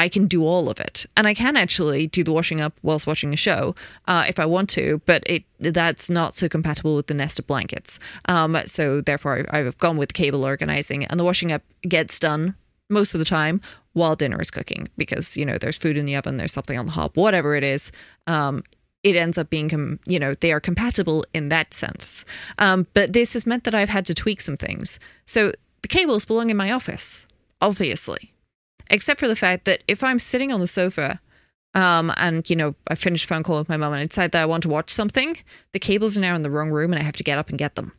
I 0.00 0.08
can 0.08 0.26
do 0.26 0.46
all 0.46 0.70
of 0.70 0.80
it, 0.80 1.04
and 1.14 1.26
I 1.26 1.34
can 1.34 1.58
actually 1.58 2.06
do 2.06 2.24
the 2.24 2.32
washing 2.32 2.58
up 2.58 2.72
whilst 2.82 3.06
watching 3.06 3.34
a 3.34 3.36
show 3.36 3.74
uh, 4.08 4.24
if 4.26 4.38
I 4.38 4.46
want 4.46 4.70
to. 4.70 5.02
But 5.04 5.22
it 5.26 5.44
that's 5.58 6.08
not 6.08 6.34
so 6.34 6.48
compatible 6.48 6.96
with 6.96 7.06
the 7.06 7.12
nest 7.12 7.38
of 7.38 7.46
blankets. 7.46 8.00
Um, 8.24 8.56
so 8.64 9.02
therefore, 9.02 9.44
I've 9.50 9.76
gone 9.76 9.98
with 9.98 10.14
cable 10.14 10.42
organizing, 10.42 11.04
and 11.04 11.20
the 11.20 11.24
washing 11.24 11.52
up 11.52 11.62
gets 11.82 12.18
done 12.18 12.54
most 12.88 13.12
of 13.12 13.18
the 13.18 13.26
time 13.26 13.60
while 13.92 14.16
dinner 14.16 14.40
is 14.40 14.50
cooking 14.50 14.88
because 14.96 15.36
you 15.36 15.44
know 15.44 15.58
there's 15.58 15.76
food 15.76 15.98
in 15.98 16.06
the 16.06 16.16
oven, 16.16 16.38
there's 16.38 16.54
something 16.54 16.78
on 16.78 16.86
the 16.86 16.92
hob, 16.92 17.14
whatever 17.14 17.54
it 17.54 17.62
is. 17.62 17.92
Um, 18.26 18.64
it 19.02 19.16
ends 19.16 19.36
up 19.36 19.50
being, 19.50 19.68
com- 19.68 19.98
you 20.06 20.18
know, 20.18 20.34
they 20.34 20.52
are 20.52 20.60
compatible 20.60 21.24
in 21.32 21.48
that 21.48 21.72
sense. 21.72 22.24
Um, 22.58 22.86
but 22.92 23.14
this 23.14 23.32
has 23.32 23.46
meant 23.46 23.64
that 23.64 23.74
I've 23.74 23.88
had 23.88 24.04
to 24.06 24.14
tweak 24.14 24.42
some 24.42 24.58
things. 24.58 25.00
So 25.24 25.52
the 25.80 25.88
cables 25.88 26.26
belong 26.26 26.50
in 26.50 26.56
my 26.58 26.70
office, 26.70 27.26
obviously 27.62 28.30
except 28.90 29.20
for 29.20 29.28
the 29.28 29.36
fact 29.36 29.64
that 29.64 29.82
if 29.88 30.04
I'm 30.04 30.18
sitting 30.18 30.52
on 30.52 30.60
the 30.60 30.66
sofa 30.66 31.20
um, 31.74 32.12
and, 32.16 32.48
you 32.50 32.56
know, 32.56 32.74
I 32.88 32.96
finished 32.96 33.24
a 33.24 33.28
phone 33.28 33.42
call 33.42 33.58
with 33.58 33.68
my 33.68 33.76
mom 33.76 33.92
and 33.92 34.00
I 34.00 34.06
decide 34.06 34.32
that 34.32 34.42
I 34.42 34.46
want 34.46 34.64
to 34.64 34.68
watch 34.68 34.90
something, 34.90 35.36
the 35.72 35.78
cables 35.78 36.18
are 36.18 36.20
now 36.20 36.34
in 36.34 36.42
the 36.42 36.50
wrong 36.50 36.70
room 36.70 36.92
and 36.92 37.00
I 37.00 37.04
have 37.04 37.16
to 37.16 37.24
get 37.24 37.38
up 37.38 37.48
and 37.48 37.58
get 37.58 37.76
them. 37.76 37.92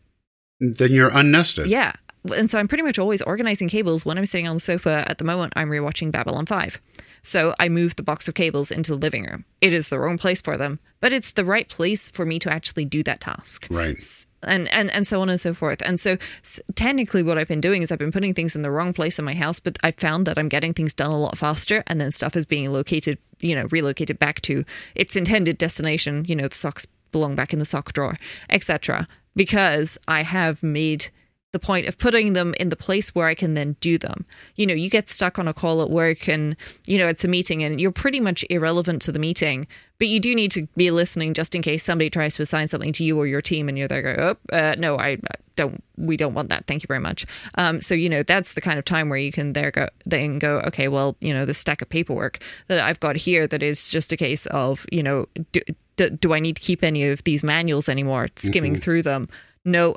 Then 0.60 0.92
you're 0.92 1.10
unnested. 1.10 1.68
Yeah. 1.68 1.94
And 2.38 2.50
so 2.50 2.60
I'm 2.60 2.68
pretty 2.68 2.84
much 2.84 3.00
always 3.00 3.22
organizing 3.24 3.68
cables 3.68 4.06
when 4.06 4.18
I'm 4.18 4.28
sitting 4.28 4.48
on 4.48 4.58
the 4.58 4.60
sofa. 4.60 5.06
At 5.08 5.18
the 5.18 5.24
moment, 5.24 5.54
I'm 5.56 5.70
rewatching 5.70 6.12
Babylon 6.12 6.46
5. 6.46 6.80
So 7.24 7.54
I 7.60 7.70
moved 7.70 7.98
the 7.98 8.04
box 8.04 8.28
of 8.28 8.34
cables 8.34 8.72
into 8.72 8.92
the 8.92 8.98
living 8.98 9.26
room. 9.26 9.46
It 9.62 9.74
is 9.74 9.90
the 9.90 10.00
wrong 10.00 10.18
place 10.18 10.42
for 10.42 10.58
them, 10.58 10.80
but 11.00 11.14
it's 11.14 11.32
the 11.34 11.46
right 11.46 11.68
place 11.70 12.10
for 12.10 12.26
me 12.26 12.40
to 12.40 12.52
actually 12.52 12.86
do 12.86 13.04
that 13.04 13.22
task 13.22 13.68
Right. 13.70 14.04
and 14.44 14.68
and 14.70 14.90
and 14.92 15.06
so 15.06 15.22
on 15.22 15.30
and 15.30 15.40
so 15.40 15.54
forth. 15.54 15.82
And 15.86 16.00
so 16.00 16.18
s- 16.44 16.60
technically, 16.76 17.22
what 17.22 17.38
I've 17.38 17.48
been 17.48 17.62
doing 17.62 17.84
is 17.84 17.92
I've 17.92 18.00
been 18.00 18.12
putting 18.12 18.34
things 18.34 18.56
in 18.56 18.64
the 18.64 18.72
wrong 18.72 18.92
place 18.94 19.20
in 19.20 19.26
my 19.26 19.36
house, 19.36 19.60
but 19.60 19.78
I 19.84 19.92
found 19.92 20.26
that 20.26 20.40
I'm 20.40 20.50
getting 20.50 20.74
things 20.74 20.94
done 20.96 21.12
a 21.12 21.18
lot 21.20 21.38
faster, 21.38 21.84
and 21.88 22.02
then 22.02 22.12
stuff 22.12 22.36
is 22.36 22.46
being 22.46 22.72
located, 22.74 23.20
you 23.40 23.56
know, 23.56 23.68
relocated 23.72 24.18
back 24.18 24.42
to 24.42 24.66
its 24.96 25.16
intended 25.16 25.58
destination. 25.60 26.26
You 26.28 26.36
know, 26.36 26.48
the 26.48 26.56
socks 26.56 26.88
belong 27.12 27.36
back 27.36 27.54
in 27.54 27.60
the 27.60 27.66
sock 27.66 27.94
drawer, 27.94 28.18
etc. 28.50 29.08
Because 29.36 29.98
I 30.08 30.24
have 30.24 30.64
made 30.64 31.10
the 31.52 31.60
point 31.60 31.88
of 31.88 31.98
putting 31.98 32.34
them 32.34 32.54
in 32.60 32.70
the 32.70 32.76
place 32.76 33.14
where 33.14 33.28
I 33.28 33.36
can 33.36 33.56
then 33.56 33.76
do 33.82 33.98
them. 33.98 34.26
You 34.56 34.66
know, 34.66 34.74
you 34.74 34.90
get 34.90 35.10
stuck 35.10 35.38
on 35.38 35.48
a 35.48 35.54
call 35.54 35.82
at 35.82 35.90
work 35.90 36.30
and, 36.30 36.56
you 36.86 36.98
know, 36.98 37.08
it's 37.08 37.26
a 37.26 37.28
meeting 37.28 37.64
and 37.64 37.80
you're 37.80 37.92
pretty 37.92 38.22
much 38.22 38.46
irrelevant 38.50 39.02
to 39.04 39.12
the 39.12 39.20
meeting, 39.20 39.68
but 40.00 40.08
you 40.08 40.20
do 40.20 40.34
need 40.34 40.52
to 40.52 40.68
be 40.78 40.92
listening 40.92 41.34
just 41.34 41.54
in 41.54 41.62
case 41.62 41.84
somebody 41.84 42.10
tries 42.10 42.36
to 42.36 42.42
assign 42.42 42.68
something 42.70 42.94
to 42.94 43.04
you 43.04 43.18
or 43.20 43.28
your 43.28 43.42
team 43.42 43.68
and 43.68 43.78
you're 43.78 43.90
there, 43.90 44.02
go, 44.02 44.38
oh, 44.54 44.56
uh, 44.56 44.76
no, 44.78 44.98
I 44.98 45.18
don't, 45.58 45.84
we 45.98 46.16
don't 46.16 46.34
want 46.34 46.48
that. 46.50 46.68
Thank 46.68 46.84
you 46.84 46.88
very 46.88 47.02
much. 47.02 47.26
Um, 47.56 47.82
so, 47.82 47.96
you 47.96 48.08
know, 48.08 48.24
that's 48.24 48.54
the 48.54 48.62
kind 48.62 48.80
of 48.80 48.86
time 48.86 49.10
where 49.10 49.20
you 49.20 49.34
can 49.34 49.52
there 49.52 49.72
go, 49.72 49.90
then 50.06 50.40
go, 50.40 50.60
okay, 50.60 50.88
well, 50.88 51.18
you 51.20 51.34
know, 51.34 51.44
the 51.44 51.54
stack 51.54 51.82
of 51.82 51.90
paperwork 51.90 52.40
that 52.68 52.80
I've 52.80 53.02
got 53.02 53.18
here 53.18 53.46
that 53.48 53.62
is 53.62 53.90
just 53.90 54.14
a 54.14 54.18
case 54.18 54.46
of, 54.48 54.86
you 54.90 55.04
know, 55.04 55.28
do, 55.52 55.60
do, 55.98 56.10
do 56.10 56.34
I 56.34 56.40
need 56.40 56.56
to 56.56 56.62
keep 56.62 56.82
any 56.82 57.10
of 57.10 57.26
these 57.26 57.44
manuals 57.44 57.90
anymore, 57.90 58.30
skimming 58.38 58.74
mm-hmm. 58.74 58.80
through 58.80 59.02
them? 59.02 59.28
No, 59.66 59.96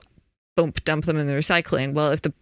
bump 0.57 0.85
dump 0.85 1.05
them 1.05 1.17
in 1.17 1.27
the 1.27 1.33
recycling. 1.33 1.93
Well, 1.93 2.11
if 2.11 2.23
the 2.23 2.33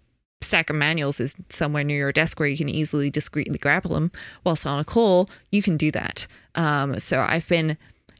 stack 0.40 0.70
of 0.70 0.76
manuals 0.76 1.20
is 1.20 1.36
somewhere 1.48 1.84
near 1.84 1.98
your 1.98 2.12
desk 2.12 2.38
where 2.38 2.48
you 2.48 2.56
can 2.56 2.68
easily 2.68 3.10
discreetly 3.10 3.58
grab 3.58 3.84
them 3.84 4.10
whilst 4.44 4.66
on 4.66 4.78
a 4.78 4.84
call, 4.84 5.30
you 5.50 5.62
can 5.62 5.76
do 5.76 5.90
that. 5.92 6.26
Um, 6.54 6.98
so 6.98 7.20
I've 7.20 7.48
been, 7.48 7.76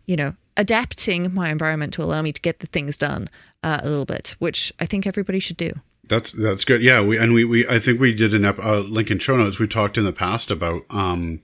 you 0.06 0.16
know, 0.16 0.34
adapting 0.56 1.34
my 1.34 1.50
environment 1.50 1.92
to 1.94 2.02
allow 2.02 2.22
me 2.22 2.32
to 2.32 2.40
get 2.40 2.60
the 2.60 2.66
things 2.66 2.96
done 2.96 3.28
uh, 3.62 3.80
a 3.82 3.88
little 3.88 4.04
bit, 4.04 4.36
which 4.38 4.72
I 4.78 4.86
think 4.86 5.06
everybody 5.06 5.40
should 5.40 5.56
do. 5.56 5.72
That's 6.08 6.32
that's 6.32 6.64
good. 6.64 6.82
Yeah, 6.82 7.00
we 7.00 7.16
and 7.16 7.32
we 7.32 7.44
we 7.44 7.66
I 7.68 7.78
think 7.78 8.00
we 8.00 8.12
did 8.12 8.34
an 8.34 8.44
ep- 8.44 8.58
uh, 8.58 8.80
link 8.80 9.10
in 9.10 9.18
show 9.18 9.36
notes. 9.36 9.58
We 9.58 9.66
talked 9.68 9.96
in 9.96 10.04
the 10.04 10.12
past 10.12 10.50
about 10.50 10.82
um 10.90 11.40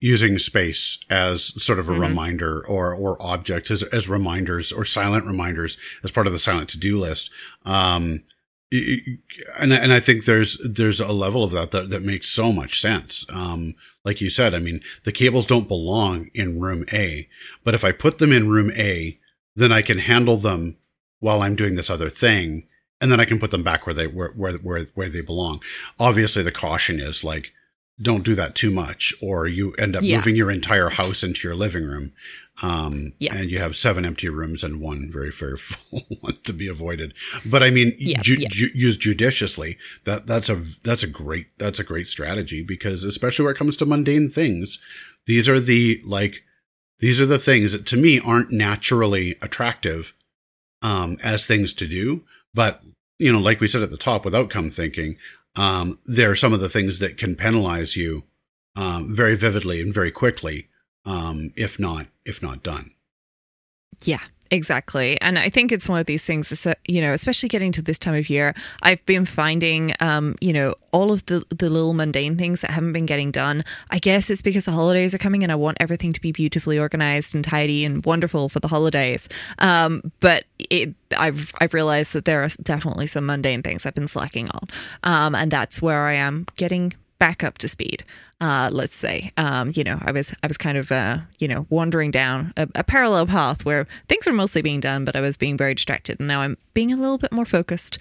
using 0.00 0.38
space 0.38 0.98
as 1.10 1.62
sort 1.62 1.78
of 1.78 1.88
a 1.88 1.92
mm-hmm. 1.92 2.00
reminder 2.00 2.66
or 2.66 2.94
or 2.94 3.20
objects 3.20 3.70
as, 3.70 3.82
as 3.84 4.08
reminders 4.08 4.72
or 4.72 4.84
silent 4.84 5.26
reminders 5.26 5.76
as 6.02 6.10
part 6.10 6.26
of 6.26 6.32
the 6.32 6.38
silent 6.38 6.68
to-do 6.70 6.98
list 6.98 7.30
um 7.66 8.22
and 8.72 9.72
and 9.72 9.92
I 9.92 9.98
think 9.98 10.24
there's 10.24 10.56
there's 10.58 11.00
a 11.00 11.12
level 11.12 11.42
of 11.42 11.50
that 11.52 11.72
that, 11.72 11.90
that 11.90 12.02
makes 12.02 12.28
so 12.28 12.52
much 12.52 12.80
sense. 12.80 13.26
Um, 13.28 13.74
like 14.04 14.20
you 14.20 14.30
said, 14.30 14.54
I 14.54 14.60
mean, 14.60 14.80
the 15.04 15.12
cables 15.12 15.46
don't 15.46 15.66
belong 15.66 16.30
in 16.34 16.60
room 16.60 16.84
A, 16.92 17.28
but 17.64 17.74
if 17.74 17.84
I 17.84 17.90
put 17.90 18.18
them 18.18 18.32
in 18.32 18.48
room 18.48 18.70
A, 18.76 19.18
then 19.56 19.72
I 19.72 19.82
can 19.82 19.98
handle 19.98 20.36
them 20.36 20.76
while 21.18 21.42
I'm 21.42 21.56
doing 21.56 21.74
this 21.74 21.90
other 21.90 22.08
thing, 22.08 22.68
and 23.00 23.10
then 23.10 23.18
I 23.18 23.24
can 23.24 23.40
put 23.40 23.50
them 23.50 23.64
back 23.64 23.86
where 23.86 23.94
they 23.94 24.06
where 24.06 24.30
where 24.30 24.52
where, 24.58 24.86
where 24.94 25.08
they 25.08 25.20
belong. 25.20 25.60
Obviously, 25.98 26.44
the 26.44 26.52
caution 26.52 27.00
is 27.00 27.24
like 27.24 27.52
don't 28.00 28.24
do 28.24 28.34
that 28.34 28.54
too 28.54 28.70
much 28.70 29.14
or 29.20 29.46
you 29.46 29.72
end 29.72 29.94
up 29.94 30.02
yeah. 30.02 30.16
moving 30.16 30.36
your 30.36 30.50
entire 30.50 30.88
house 30.88 31.22
into 31.22 31.46
your 31.46 31.56
living 31.56 31.84
room 31.84 32.12
um, 32.62 33.12
yeah. 33.18 33.34
and 33.34 33.50
you 33.50 33.58
have 33.58 33.76
seven 33.76 34.04
empty 34.04 34.28
rooms 34.28 34.62
and 34.62 34.80
one 34.80 35.10
very 35.10 35.30
very 35.30 35.56
full 35.58 36.02
one 36.20 36.38
to 36.44 36.52
be 36.52 36.68
avoided 36.68 37.14
but 37.44 37.62
i 37.62 37.70
mean 37.70 37.94
yeah, 37.98 38.20
ju- 38.20 38.36
yeah. 38.38 38.48
Ju- 38.50 38.70
use 38.74 38.96
judiciously 38.96 39.78
that 40.04 40.26
that's 40.26 40.48
a 40.48 40.62
that's 40.82 41.02
a 41.02 41.08
great 41.08 41.46
that's 41.58 41.78
a 41.78 41.84
great 41.84 42.08
strategy 42.08 42.62
because 42.62 43.04
especially 43.04 43.44
when 43.44 43.54
it 43.54 43.58
comes 43.58 43.76
to 43.76 43.86
mundane 43.86 44.28
things 44.28 44.78
these 45.26 45.48
are 45.48 45.60
the 45.60 46.00
like 46.04 46.42
these 46.98 47.20
are 47.20 47.26
the 47.26 47.38
things 47.38 47.72
that 47.72 47.86
to 47.86 47.96
me 47.96 48.20
aren't 48.20 48.52
naturally 48.52 49.36
attractive 49.42 50.14
um, 50.82 51.18
as 51.22 51.44
things 51.44 51.72
to 51.74 51.86
do 51.86 52.24
but 52.54 52.82
you 53.18 53.32
know 53.32 53.40
like 53.40 53.60
we 53.60 53.68
said 53.68 53.82
at 53.82 53.90
the 53.90 53.96
top 53.96 54.24
with 54.24 54.34
outcome 54.34 54.70
thinking 54.70 55.16
um, 55.60 55.98
there 56.06 56.30
are 56.30 56.36
some 56.36 56.54
of 56.54 56.60
the 56.60 56.70
things 56.70 57.00
that 57.00 57.18
can 57.18 57.36
penalize 57.36 57.94
you 57.94 58.24
um, 58.76 59.14
very 59.14 59.36
vividly 59.36 59.82
and 59.82 59.92
very 59.92 60.10
quickly 60.10 60.68
um, 61.04 61.52
if 61.54 61.78
not 61.78 62.06
if 62.24 62.42
not 62.42 62.62
done. 62.62 62.92
Yeah, 64.02 64.24
exactly. 64.50 65.20
And 65.20 65.38
I 65.38 65.48
think 65.48 65.72
it's 65.72 65.88
one 65.88 66.00
of 66.00 66.06
these 66.06 66.26
things, 66.26 66.66
you 66.86 67.00
know, 67.00 67.12
especially 67.12 67.48
getting 67.48 67.72
to 67.72 67.82
this 67.82 67.98
time 67.98 68.14
of 68.14 68.28
year, 68.28 68.54
I've 68.82 69.04
been 69.06 69.24
finding, 69.24 69.94
um, 70.00 70.34
you 70.40 70.52
know, 70.52 70.74
all 70.92 71.12
of 71.12 71.24
the, 71.26 71.44
the 71.50 71.70
little 71.70 71.94
mundane 71.94 72.36
things 72.36 72.62
that 72.62 72.70
haven't 72.70 72.92
been 72.92 73.06
getting 73.06 73.30
done. 73.30 73.64
I 73.90 73.98
guess 73.98 74.30
it's 74.30 74.42
because 74.42 74.64
the 74.64 74.72
holidays 74.72 75.14
are 75.14 75.18
coming 75.18 75.42
and 75.42 75.52
I 75.52 75.54
want 75.54 75.76
everything 75.80 76.12
to 76.12 76.20
be 76.20 76.32
beautifully 76.32 76.78
organized 76.78 77.34
and 77.34 77.44
tidy 77.44 77.84
and 77.84 78.04
wonderful 78.04 78.48
for 78.48 78.60
the 78.60 78.68
holidays. 78.68 79.28
Um, 79.58 80.12
but 80.20 80.44
it, 80.58 80.94
I've, 81.16 81.52
I've 81.60 81.74
realized 81.74 82.14
that 82.14 82.24
there 82.24 82.42
are 82.42 82.48
definitely 82.62 83.06
some 83.06 83.26
mundane 83.26 83.62
things 83.62 83.86
I've 83.86 83.94
been 83.94 84.08
slacking 84.08 84.50
on. 84.50 84.68
Um, 85.04 85.34
and 85.34 85.50
that's 85.50 85.80
where 85.80 86.06
I 86.06 86.14
am 86.14 86.46
getting 86.56 86.94
back 87.20 87.44
up 87.44 87.58
to 87.58 87.68
speed. 87.68 88.02
Uh, 88.40 88.70
let's 88.72 88.96
say, 88.96 89.30
um, 89.36 89.70
you 89.74 89.84
know, 89.84 90.00
I 90.02 90.10
was 90.10 90.34
I 90.42 90.48
was 90.48 90.58
kind 90.58 90.76
of 90.76 90.90
uh, 90.90 91.18
you 91.38 91.46
know 91.46 91.66
wandering 91.70 92.10
down 92.10 92.52
a, 92.56 92.66
a, 92.74 92.82
parallel 92.82 93.26
path 93.26 93.64
where 93.64 93.86
things 94.08 94.26
were 94.26 94.32
mostly 94.32 94.62
being 94.62 94.80
done, 94.80 95.04
but 95.04 95.14
I 95.14 95.20
was 95.20 95.36
being 95.36 95.56
very 95.56 95.74
distracted, 95.74 96.18
and 96.18 96.26
now 96.26 96.40
I'm 96.40 96.56
being 96.74 96.92
a 96.92 96.96
little 96.96 97.18
bit 97.18 97.30
more 97.30 97.44
focused, 97.44 97.98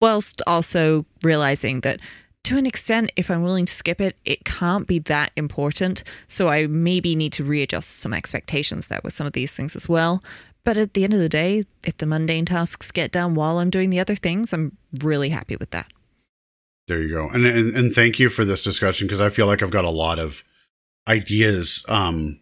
whilst 0.00 0.42
also 0.46 1.06
realizing 1.22 1.82
that 1.82 2.00
to 2.44 2.56
an 2.56 2.66
extent, 2.66 3.12
if 3.16 3.30
I'm 3.30 3.42
willing 3.42 3.66
to 3.66 3.72
skip 3.72 4.00
it, 4.00 4.16
it 4.24 4.44
can't 4.44 4.86
be 4.86 5.00
that 5.00 5.32
important. 5.36 6.04
So 6.28 6.48
I 6.48 6.68
maybe 6.68 7.16
need 7.16 7.32
to 7.34 7.44
readjust 7.44 7.98
some 7.98 8.14
expectations 8.14 8.86
there 8.86 9.00
with 9.02 9.12
some 9.12 9.26
of 9.26 9.32
these 9.32 9.54
things 9.56 9.74
as 9.74 9.88
well. 9.88 10.22
But 10.62 10.76
at 10.76 10.94
the 10.94 11.02
end 11.04 11.12
of 11.12 11.18
the 11.18 11.28
day, 11.28 11.64
if 11.84 11.96
the 11.96 12.06
mundane 12.06 12.46
tasks 12.46 12.92
get 12.92 13.10
done 13.12 13.34
while 13.34 13.58
I'm 13.58 13.70
doing 13.70 13.90
the 13.90 14.00
other 14.00 14.14
things, 14.14 14.52
I'm 14.52 14.76
really 15.02 15.30
happy 15.30 15.56
with 15.56 15.70
that. 15.70 15.88
There 16.86 17.02
you 17.02 17.14
go. 17.14 17.28
And, 17.28 17.44
and, 17.46 17.74
and 17.74 17.92
thank 17.92 18.18
you 18.18 18.28
for 18.28 18.44
this 18.44 18.62
discussion 18.62 19.06
because 19.06 19.20
I 19.20 19.28
feel 19.28 19.46
like 19.46 19.62
I've 19.62 19.70
got 19.70 19.84
a 19.84 19.90
lot 19.90 20.18
of 20.18 20.44
ideas, 21.08 21.84
um, 21.88 22.40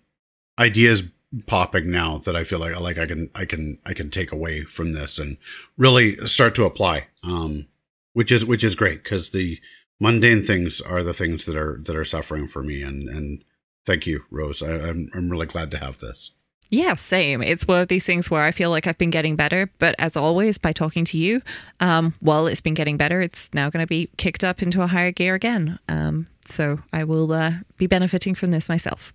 ideas 0.58 1.02
popping 1.46 1.90
now 1.90 2.18
that 2.18 2.36
I 2.36 2.44
feel 2.44 2.60
like 2.60 2.74
I 2.74 2.78
like 2.78 2.98
I 2.98 3.06
can 3.06 3.28
I 3.34 3.44
can 3.44 3.78
I 3.84 3.92
can 3.92 4.08
take 4.10 4.30
away 4.30 4.62
from 4.62 4.92
this 4.92 5.18
and 5.18 5.36
really 5.76 6.16
start 6.26 6.54
to 6.56 6.64
apply. 6.64 7.08
Um, 7.24 7.66
which 8.14 8.32
is 8.32 8.44
which 8.46 8.64
is 8.64 8.74
great 8.74 9.02
because 9.02 9.30
the 9.30 9.60
mundane 10.00 10.42
things 10.42 10.80
are 10.80 11.02
the 11.02 11.12
things 11.12 11.44
that 11.44 11.56
are 11.56 11.78
that 11.84 11.96
are 11.96 12.04
suffering 12.04 12.46
for 12.46 12.62
me. 12.62 12.82
And 12.82 13.08
and 13.08 13.44
thank 13.84 14.06
you, 14.06 14.24
Rose. 14.30 14.62
I, 14.62 14.88
I'm 14.88 15.10
I'm 15.14 15.28
really 15.28 15.46
glad 15.46 15.70
to 15.72 15.78
have 15.78 15.98
this. 15.98 16.30
Yeah, 16.74 16.94
same. 16.94 17.40
It's 17.40 17.68
one 17.68 17.80
of 17.80 17.86
these 17.86 18.04
things 18.04 18.28
where 18.28 18.42
I 18.42 18.50
feel 18.50 18.68
like 18.68 18.88
I've 18.88 18.98
been 18.98 19.10
getting 19.10 19.36
better, 19.36 19.70
but 19.78 19.94
as 19.96 20.16
always, 20.16 20.58
by 20.58 20.72
talking 20.72 21.04
to 21.04 21.16
you, 21.16 21.40
um, 21.78 22.14
while 22.18 22.48
it's 22.48 22.60
been 22.60 22.74
getting 22.74 22.96
better, 22.96 23.20
it's 23.20 23.54
now 23.54 23.70
going 23.70 23.82
to 23.82 23.86
be 23.86 24.10
kicked 24.16 24.42
up 24.42 24.60
into 24.60 24.82
a 24.82 24.88
higher 24.88 25.12
gear 25.12 25.36
again. 25.36 25.78
Um, 25.88 26.26
so 26.44 26.80
I 26.92 27.04
will 27.04 27.30
uh, 27.30 27.52
be 27.76 27.86
benefiting 27.86 28.34
from 28.34 28.50
this 28.50 28.68
myself. 28.68 29.12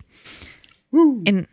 Woo. 0.90 1.22
In 1.26 1.46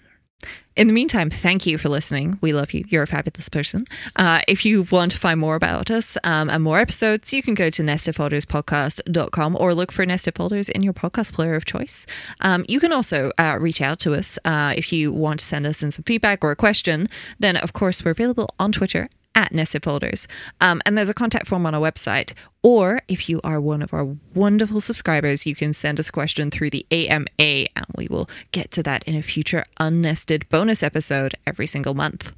in 0.77 0.85
the 0.85 0.93
meantime, 0.93 1.31
thank 1.31 1.65
you 1.65 1.79
for 1.79 1.89
listening. 1.89 2.37
We 2.39 2.53
love 2.53 2.71
you. 2.71 2.85
You're 2.87 3.01
a 3.01 3.07
fabulous 3.07 3.49
person. 3.49 3.85
Uh, 4.15 4.41
if 4.47 4.63
you 4.63 4.85
want 4.91 5.11
to 5.13 5.17
find 5.17 5.39
more 5.39 5.55
about 5.55 5.89
us 5.89 6.19
um, 6.23 6.51
and 6.51 6.63
more 6.63 6.79
episodes, 6.79 7.33
you 7.33 7.41
can 7.41 7.55
go 7.55 7.71
to 7.71 7.81
nestedfolderspodcast.com 7.81 9.57
or 9.59 9.73
look 9.73 9.91
for 9.91 10.05
Nested 10.05 10.35
Folders 10.35 10.69
in 10.69 10.83
your 10.83 10.93
podcast 10.93 11.33
player 11.33 11.55
of 11.55 11.65
choice. 11.65 12.05
Um, 12.41 12.63
you 12.69 12.79
can 12.79 12.93
also 12.93 13.31
uh, 13.39 13.57
reach 13.59 13.81
out 13.81 13.99
to 14.01 14.13
us 14.13 14.37
uh, 14.45 14.75
if 14.77 14.93
you 14.93 15.11
want 15.11 15.39
to 15.39 15.45
send 15.45 15.65
us 15.65 15.81
in 15.81 15.91
some 15.91 16.03
feedback 16.03 16.43
or 16.43 16.51
a 16.51 16.55
question. 16.55 17.07
Then, 17.39 17.57
of 17.57 17.73
course, 17.73 18.05
we're 18.05 18.11
available 18.11 18.53
on 18.59 18.71
Twitter 18.71 19.09
at 19.37 19.53
Nested 19.53 19.83
Folders. 19.83 20.27
Um, 20.59 20.81
and 20.85 20.97
there's 20.97 21.09
a 21.09 21.13
contact 21.13 21.47
form 21.47 21.67
on 21.67 21.75
our 21.75 21.79
website. 21.79 22.33
Or 22.63 23.01
if 23.07 23.29
you 23.29 23.39
are 23.43 23.61
one 23.61 23.83
of 23.83 23.93
our 23.93 24.17
wonderful 24.33 24.81
subscribers, 24.81 25.45
you 25.45 25.55
can 25.55 25.73
send 25.73 25.99
us 25.99 26.09
a 26.09 26.11
question 26.11 26.49
through 26.49 26.71
the 26.71 26.85
AMA, 26.91 27.29
and 27.37 27.85
we 27.95 28.07
will 28.07 28.27
get 28.51 28.71
to 28.71 28.83
that 28.83 29.03
in 29.03 29.15
a 29.15 29.21
future 29.21 29.63
unnested 29.79 30.49
bonus 30.49 30.81
episode 30.81 31.35
every 31.45 31.67
single 31.67 31.93
month. 31.93 32.35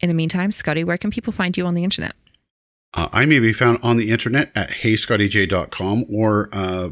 In 0.00 0.08
the 0.08 0.14
meantime, 0.14 0.50
Scotty, 0.50 0.82
where 0.82 0.98
can 0.98 1.10
people 1.10 1.34
find 1.34 1.56
you 1.56 1.66
on 1.66 1.74
the 1.74 1.84
internet? 1.84 2.14
Uh, 2.94 3.08
I 3.12 3.26
may 3.26 3.38
be 3.38 3.52
found 3.52 3.78
on 3.82 3.98
the 3.98 4.10
internet 4.10 4.50
at 4.56 4.70
heyscottyj.com 4.70 6.06
or 6.10 6.48
uh, 6.52 6.88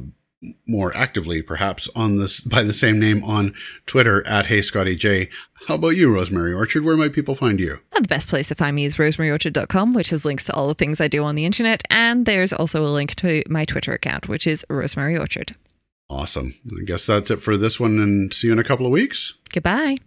more 0.66 0.96
actively, 0.96 1.42
perhaps 1.42 1.88
on 1.94 2.16
this 2.16 2.40
by 2.40 2.62
the 2.62 2.72
same 2.72 2.98
name 2.98 3.22
on 3.24 3.54
Twitter 3.86 4.26
at 4.26 4.46
Hey 4.46 4.62
Scotty 4.62 4.96
J. 4.96 5.28
How 5.68 5.74
about 5.74 5.90
you, 5.90 6.12
Rosemary 6.12 6.52
Orchard? 6.52 6.84
Where 6.84 6.96
might 6.96 7.12
people 7.12 7.34
find 7.34 7.60
you? 7.60 7.80
Uh, 7.92 8.00
the 8.00 8.08
best 8.08 8.28
place 8.28 8.48
to 8.48 8.54
find 8.54 8.74
me 8.74 8.84
is 8.84 8.96
rosemaryorchard.com, 8.96 9.92
which 9.92 10.10
has 10.10 10.24
links 10.24 10.46
to 10.46 10.54
all 10.54 10.68
the 10.68 10.74
things 10.74 11.00
I 11.00 11.08
do 11.08 11.22
on 11.24 11.34
the 11.34 11.44
internet. 11.44 11.82
And 11.90 12.24
there's 12.24 12.52
also 12.52 12.84
a 12.84 12.88
link 12.88 13.14
to 13.16 13.42
my 13.48 13.64
Twitter 13.64 13.92
account, 13.92 14.28
which 14.28 14.46
is 14.46 14.64
Rosemary 14.70 15.18
Orchard. 15.18 15.54
Awesome. 16.08 16.54
I 16.72 16.84
guess 16.84 17.06
that's 17.06 17.30
it 17.30 17.36
for 17.36 17.56
this 17.56 17.78
one, 17.78 17.98
and 18.00 18.34
see 18.34 18.48
you 18.48 18.52
in 18.52 18.58
a 18.58 18.64
couple 18.64 18.86
of 18.86 18.92
weeks. 18.92 19.34
Goodbye. 19.52 19.98